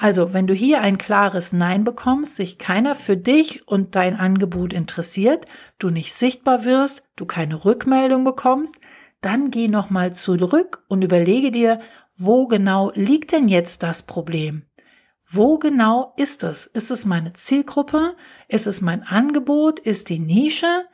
Also, 0.02 0.34
wenn 0.34 0.48
du 0.48 0.54
hier 0.54 0.80
ein 0.80 0.98
klares 0.98 1.52
Nein 1.52 1.84
bekommst, 1.84 2.38
sich 2.38 2.58
keiner 2.58 2.96
für 2.96 3.18
dich 3.18 3.68
und 3.68 3.96
dein 3.96 4.16
Angebot 4.16 4.72
interessiert, 4.72 5.46
du 5.78 5.90
nicht 5.90 6.14
sichtbar 6.14 6.64
wirst, 6.64 7.04
du 7.18 7.26
keine 7.26 7.66
Rückmeldung 7.66 8.24
bekommst, 8.24 8.76
dann 9.20 9.52
geh 9.52 9.68
nochmal 9.68 10.14
zurück 10.14 10.86
und 10.88 11.04
überlege 11.04 11.52
dir, 11.52 11.82
wo 12.16 12.48
genau 12.48 12.94
liegt 12.96 13.34
denn 13.34 13.50
jetzt 13.50 13.84
das 13.84 14.04
Problem? 14.04 14.64
Wo 15.30 15.60
genau 15.60 16.14
ist 16.16 16.44
es? 16.44 16.66
Ist 16.66 16.92
es 16.92 17.06
meine 17.06 17.34
Zielgruppe? 17.34 18.16
Ist 18.48 18.68
es 18.68 18.80
mein 18.80 19.04
Angebot? 19.04 19.82
Ist 19.82 20.08
die 20.08 20.20
Nische? 20.20 20.86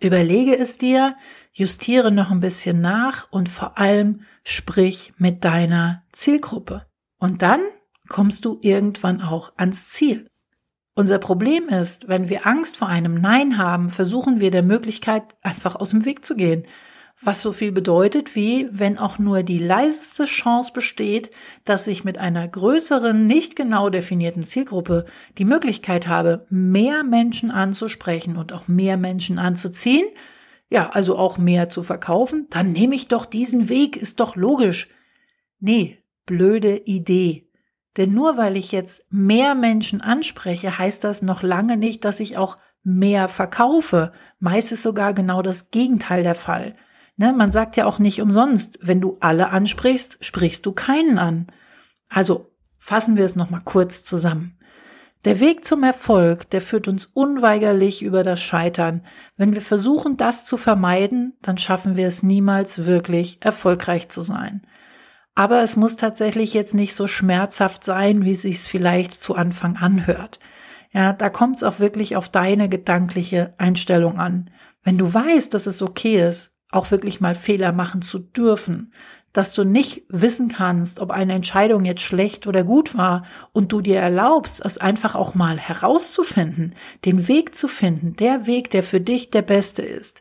Überlege 0.00 0.58
es 0.58 0.78
dir, 0.78 1.16
justiere 1.52 2.10
noch 2.10 2.30
ein 2.30 2.40
bisschen 2.40 2.80
nach 2.80 3.30
und 3.30 3.50
vor 3.50 3.76
allem 3.76 4.22
sprich 4.42 5.12
mit 5.18 5.44
deiner 5.44 6.02
Zielgruppe. 6.12 6.86
Und 7.18 7.42
dann 7.42 7.60
kommst 8.08 8.44
du 8.44 8.58
irgendwann 8.62 9.20
auch 9.20 9.52
ans 9.56 9.90
Ziel. 9.90 10.28
Unser 10.94 11.18
Problem 11.18 11.68
ist, 11.68 12.08
wenn 12.08 12.28
wir 12.28 12.46
Angst 12.46 12.76
vor 12.76 12.88
einem 12.88 13.20
Nein 13.20 13.56
haben, 13.56 13.88
versuchen 13.88 14.40
wir 14.40 14.50
der 14.50 14.64
Möglichkeit 14.64 15.22
einfach 15.42 15.76
aus 15.76 15.90
dem 15.90 16.04
Weg 16.04 16.24
zu 16.24 16.34
gehen. 16.34 16.64
Was 17.20 17.42
so 17.42 17.52
viel 17.52 17.72
bedeutet 17.72 18.36
wie, 18.36 18.68
wenn 18.70 18.96
auch 18.96 19.18
nur 19.18 19.42
die 19.42 19.58
leiseste 19.58 20.24
Chance 20.24 20.72
besteht, 20.72 21.30
dass 21.64 21.88
ich 21.88 22.04
mit 22.04 22.18
einer 22.18 22.46
größeren, 22.46 23.26
nicht 23.26 23.56
genau 23.56 23.90
definierten 23.90 24.44
Zielgruppe 24.44 25.04
die 25.36 25.44
Möglichkeit 25.44 26.06
habe, 26.06 26.46
mehr 26.48 27.02
Menschen 27.02 27.50
anzusprechen 27.50 28.36
und 28.36 28.52
auch 28.52 28.68
mehr 28.68 28.96
Menschen 28.96 29.38
anzuziehen, 29.38 30.06
ja, 30.70 30.90
also 30.90 31.16
auch 31.16 31.38
mehr 31.38 31.68
zu 31.68 31.82
verkaufen, 31.82 32.46
dann 32.50 32.72
nehme 32.72 32.94
ich 32.94 33.08
doch 33.08 33.26
diesen 33.26 33.68
Weg, 33.68 33.96
ist 33.96 34.20
doch 34.20 34.36
logisch. 34.36 34.88
Nee, 35.58 35.98
blöde 36.24 36.76
Idee. 36.76 37.47
Denn 37.98 38.14
nur 38.14 38.36
weil 38.36 38.56
ich 38.56 38.70
jetzt 38.72 39.04
mehr 39.10 39.56
Menschen 39.56 40.00
anspreche, 40.00 40.78
heißt 40.78 41.02
das 41.02 41.20
noch 41.20 41.42
lange 41.42 41.76
nicht, 41.76 42.04
dass 42.04 42.20
ich 42.20 42.38
auch 42.38 42.56
mehr 42.84 43.26
verkaufe. 43.28 44.12
Meist 44.38 44.70
ist 44.72 44.84
sogar 44.84 45.12
genau 45.12 45.42
das 45.42 45.70
Gegenteil 45.70 46.22
der 46.22 46.36
Fall. 46.36 46.76
Ne, 47.16 47.32
man 47.32 47.50
sagt 47.50 47.76
ja 47.76 47.84
auch 47.86 47.98
nicht 47.98 48.22
umsonst, 48.22 48.78
wenn 48.80 49.00
du 49.00 49.16
alle 49.18 49.50
ansprichst, 49.50 50.18
sprichst 50.20 50.64
du 50.64 50.72
keinen 50.72 51.18
an. 51.18 51.48
Also 52.08 52.52
fassen 52.78 53.16
wir 53.16 53.24
es 53.24 53.34
nochmal 53.34 53.62
kurz 53.64 54.04
zusammen. 54.04 54.56
Der 55.24 55.40
Weg 55.40 55.64
zum 55.64 55.82
Erfolg, 55.82 56.48
der 56.50 56.60
führt 56.60 56.86
uns 56.86 57.06
unweigerlich 57.06 58.02
über 58.02 58.22
das 58.22 58.40
Scheitern. 58.40 59.02
Wenn 59.36 59.52
wir 59.52 59.60
versuchen, 59.60 60.16
das 60.16 60.44
zu 60.44 60.56
vermeiden, 60.56 61.36
dann 61.42 61.58
schaffen 61.58 61.96
wir 61.96 62.06
es 62.06 62.22
niemals 62.22 62.86
wirklich 62.86 63.38
erfolgreich 63.40 64.08
zu 64.08 64.22
sein. 64.22 64.64
Aber 65.38 65.62
es 65.62 65.76
muss 65.76 65.94
tatsächlich 65.94 66.52
jetzt 66.52 66.74
nicht 66.74 66.96
so 66.96 67.06
schmerzhaft 67.06 67.84
sein, 67.84 68.24
wie 68.24 68.32
es 68.32 68.42
sich 68.42 68.58
vielleicht 68.58 69.14
zu 69.14 69.36
Anfang 69.36 69.76
anhört. 69.76 70.40
Ja, 70.90 71.12
da 71.12 71.30
kommt 71.30 71.54
es 71.54 71.62
auch 71.62 71.78
wirklich 71.78 72.16
auf 72.16 72.28
deine 72.28 72.68
gedankliche 72.68 73.54
Einstellung 73.56 74.18
an. 74.18 74.50
Wenn 74.82 74.98
du 74.98 75.14
weißt, 75.14 75.54
dass 75.54 75.68
es 75.68 75.80
okay 75.80 76.28
ist, 76.28 76.50
auch 76.72 76.90
wirklich 76.90 77.20
mal 77.20 77.36
Fehler 77.36 77.70
machen 77.70 78.02
zu 78.02 78.18
dürfen, 78.18 78.92
dass 79.32 79.54
du 79.54 79.62
nicht 79.62 80.02
wissen 80.08 80.48
kannst, 80.48 80.98
ob 80.98 81.12
eine 81.12 81.34
Entscheidung 81.34 81.84
jetzt 81.84 82.02
schlecht 82.02 82.48
oder 82.48 82.64
gut 82.64 82.96
war 82.96 83.24
und 83.52 83.70
du 83.70 83.80
dir 83.80 84.00
erlaubst, 84.00 84.60
es 84.64 84.78
einfach 84.78 85.14
auch 85.14 85.36
mal 85.36 85.56
herauszufinden, 85.56 86.74
den 87.04 87.28
Weg 87.28 87.54
zu 87.54 87.68
finden, 87.68 88.16
der 88.16 88.48
Weg, 88.48 88.70
der 88.70 88.82
für 88.82 89.00
dich 89.00 89.30
der 89.30 89.42
beste 89.42 89.82
ist, 89.82 90.20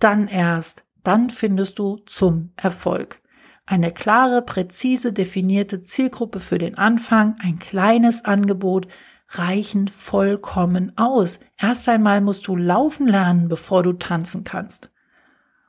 dann 0.00 0.26
erst, 0.26 0.84
dann 1.04 1.30
findest 1.30 1.78
du 1.78 1.98
zum 2.04 2.50
Erfolg. 2.56 3.20
Eine 3.66 3.92
klare, 3.92 4.42
präzise 4.42 5.12
definierte 5.12 5.80
Zielgruppe 5.80 6.38
für 6.38 6.58
den 6.58 6.78
Anfang, 6.78 7.36
ein 7.40 7.58
kleines 7.58 8.24
Angebot 8.24 8.86
reichen 9.30 9.88
vollkommen 9.88 10.92
aus. 10.96 11.40
Erst 11.58 11.88
einmal 11.88 12.20
musst 12.20 12.46
du 12.46 12.54
laufen 12.54 13.08
lernen, 13.08 13.48
bevor 13.48 13.82
du 13.82 13.92
tanzen 13.92 14.44
kannst. 14.44 14.90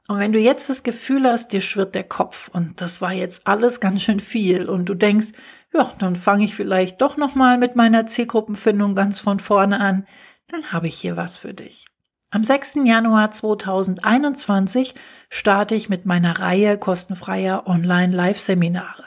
Und 0.07 0.19
wenn 0.19 0.31
du 0.31 0.39
jetzt 0.39 0.69
das 0.69 0.83
Gefühl 0.83 1.25
hast, 1.25 1.51
dir 1.51 1.59
schwirrt 1.59 1.95
der 1.95 2.03
Kopf 2.03 2.49
und 2.53 2.79
das 2.79 3.01
war 3.01 3.13
jetzt 3.13 3.45
alles 3.45 3.79
ganz 3.79 4.03
schön 4.03 4.19
viel 4.19 4.69
und 4.69 4.87
du 4.87 4.93
denkst, 4.93 5.33
ja, 5.73 5.91
dann 5.99 6.15
fange 6.15 6.45
ich 6.45 6.55
vielleicht 6.55 7.01
doch 7.01 7.17
noch 7.17 7.35
mal 7.35 7.57
mit 7.57 7.75
meiner 7.75 8.05
Zielgruppenfindung 8.05 8.95
ganz 8.95 9.19
von 9.19 9.39
vorne 9.39 9.81
an, 9.81 10.07
dann 10.49 10.71
habe 10.71 10.87
ich 10.87 10.95
hier 10.95 11.17
was 11.17 11.37
für 11.37 11.53
dich. 11.53 11.87
Am 12.29 12.43
6. 12.43 12.79
Januar 12.83 13.31
2021 13.31 14.95
starte 15.29 15.75
ich 15.75 15.87
mit 15.87 16.05
meiner 16.05 16.41
Reihe 16.41 16.77
kostenfreier 16.77 17.65
Online-Live-Seminare. 17.67 19.05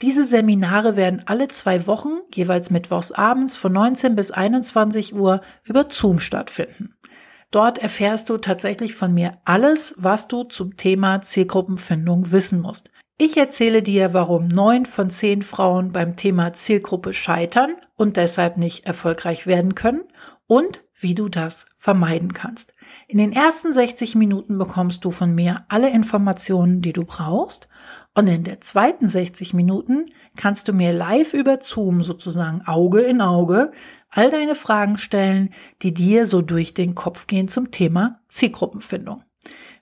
Diese 0.00 0.24
Seminare 0.24 0.94
werden 0.94 1.22
alle 1.26 1.48
zwei 1.48 1.88
Wochen, 1.88 2.20
jeweils 2.32 2.70
mittwochs 2.70 3.10
abends 3.10 3.56
von 3.56 3.72
19 3.72 4.14
bis 4.14 4.30
21 4.30 5.12
Uhr 5.12 5.40
über 5.64 5.86
Zoom 5.90 6.20
stattfinden. 6.20 6.94
Dort 7.50 7.78
erfährst 7.78 8.30
du 8.30 8.38
tatsächlich 8.38 8.94
von 8.94 9.12
mir 9.12 9.32
alles, 9.44 9.94
was 9.96 10.28
du 10.28 10.44
zum 10.44 10.76
Thema 10.76 11.20
Zielgruppenfindung 11.20 12.30
wissen 12.30 12.60
musst. 12.60 12.92
Ich 13.18 13.36
erzähle 13.36 13.82
dir, 13.82 14.14
warum 14.14 14.46
neun 14.46 14.86
von 14.86 15.10
zehn 15.10 15.42
Frauen 15.42 15.90
beim 15.90 16.14
Thema 16.14 16.52
Zielgruppe 16.52 17.12
scheitern 17.12 17.74
und 17.96 18.16
deshalb 18.16 18.56
nicht 18.56 18.86
erfolgreich 18.86 19.48
werden 19.48 19.74
können 19.74 20.04
und 20.46 20.80
wie 21.02 21.14
du 21.14 21.28
das 21.28 21.66
vermeiden 21.76 22.32
kannst. 22.32 22.74
In 23.08 23.18
den 23.18 23.32
ersten 23.32 23.72
60 23.72 24.14
Minuten 24.14 24.58
bekommst 24.58 25.04
du 25.04 25.10
von 25.10 25.34
mir 25.34 25.64
alle 25.68 25.90
Informationen, 25.90 26.82
die 26.82 26.92
du 26.92 27.04
brauchst. 27.04 27.68
Und 28.14 28.28
in 28.28 28.44
der 28.44 28.60
zweiten 28.60 29.08
60 29.08 29.54
Minuten 29.54 30.04
kannst 30.36 30.68
du 30.68 30.72
mir 30.72 30.92
live 30.92 31.34
über 31.34 31.58
Zoom 31.60 32.02
sozusagen 32.02 32.62
Auge 32.66 33.00
in 33.00 33.20
Auge 33.20 33.72
all 34.10 34.30
deine 34.30 34.54
Fragen 34.54 34.98
stellen, 34.98 35.50
die 35.82 35.94
dir 35.94 36.26
so 36.26 36.42
durch 36.42 36.74
den 36.74 36.94
Kopf 36.94 37.26
gehen 37.26 37.48
zum 37.48 37.70
Thema 37.70 38.20
Zielgruppenfindung. 38.28 39.22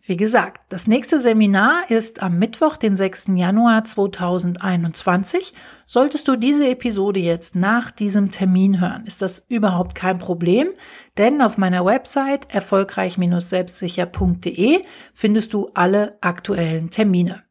Wie 0.02 0.16
gesagt, 0.16 0.62
das 0.70 0.86
nächste 0.86 1.20
Seminar 1.20 1.90
ist 1.90 2.22
am 2.22 2.38
Mittwoch, 2.38 2.78
den 2.78 2.96
6. 2.96 3.32
Januar 3.34 3.84
2021. 3.84 5.52
Solltest 5.84 6.26
du 6.26 6.36
diese 6.36 6.70
Episode 6.70 7.20
jetzt 7.20 7.54
nach 7.54 7.90
diesem 7.90 8.30
Termin 8.30 8.80
hören, 8.80 9.04
ist 9.04 9.20
das 9.20 9.44
überhaupt 9.48 9.94
kein 9.94 10.16
Problem, 10.16 10.70
denn 11.18 11.42
auf 11.42 11.58
meiner 11.58 11.84
Website 11.84 12.46
erfolgreich-selbstsicher.de 12.48 14.84
findest 15.12 15.52
du 15.52 15.68
alle 15.74 16.16
aktuellen 16.22 16.88
Termine. 16.88 17.42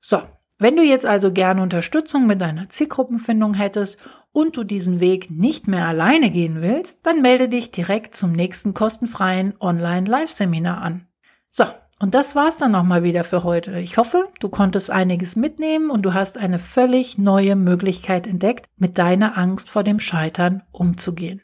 So, 0.00 0.22
wenn 0.60 0.76
du 0.76 0.84
jetzt 0.84 1.04
also 1.04 1.32
gerne 1.32 1.62
Unterstützung 1.62 2.28
mit 2.28 2.40
deiner 2.40 2.68
Zielgruppenfindung 2.68 3.54
hättest 3.54 3.96
und 4.30 4.56
du 4.56 4.62
diesen 4.62 5.00
Weg 5.00 5.32
nicht 5.32 5.66
mehr 5.66 5.88
alleine 5.88 6.30
gehen 6.30 6.62
willst, 6.62 7.00
dann 7.02 7.22
melde 7.22 7.48
dich 7.48 7.72
direkt 7.72 8.14
zum 8.14 8.30
nächsten 8.30 8.72
kostenfreien 8.72 9.54
Online-Live-Seminar 9.58 10.80
an. 10.80 11.08
So, 11.50 11.64
und 12.00 12.14
das 12.14 12.36
war's 12.36 12.58
dann 12.58 12.72
nochmal 12.72 13.02
wieder 13.02 13.24
für 13.24 13.44
heute. 13.44 13.78
Ich 13.80 13.96
hoffe, 13.96 14.28
du 14.40 14.48
konntest 14.48 14.90
einiges 14.90 15.36
mitnehmen 15.36 15.90
und 15.90 16.02
du 16.02 16.14
hast 16.14 16.38
eine 16.38 16.58
völlig 16.58 17.18
neue 17.18 17.56
Möglichkeit 17.56 18.26
entdeckt, 18.26 18.66
mit 18.76 18.98
deiner 18.98 19.36
Angst 19.36 19.68
vor 19.68 19.82
dem 19.82 19.98
Scheitern 19.98 20.62
umzugehen. 20.70 21.42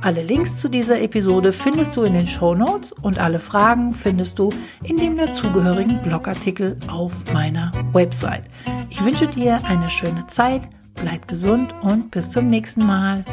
Alle 0.00 0.22
Links 0.22 0.58
zu 0.58 0.68
dieser 0.68 1.00
Episode 1.00 1.52
findest 1.52 1.96
du 1.96 2.02
in 2.02 2.14
den 2.14 2.26
Show 2.26 2.54
Notes 2.54 2.92
und 2.92 3.18
alle 3.18 3.38
Fragen 3.38 3.92
findest 3.92 4.38
du 4.38 4.50
in 4.82 4.96
dem 4.96 5.16
dazugehörigen 5.16 6.00
Blogartikel 6.02 6.78
auf 6.88 7.24
meiner 7.32 7.72
Website. 7.92 8.44
Ich 8.88 9.04
wünsche 9.04 9.26
dir 9.26 9.60
eine 9.64 9.90
schöne 9.90 10.26
Zeit, 10.26 10.62
bleib 10.94 11.28
gesund 11.28 11.74
und 11.82 12.10
bis 12.10 12.30
zum 12.30 12.48
nächsten 12.48 12.86
Mal. 12.86 13.24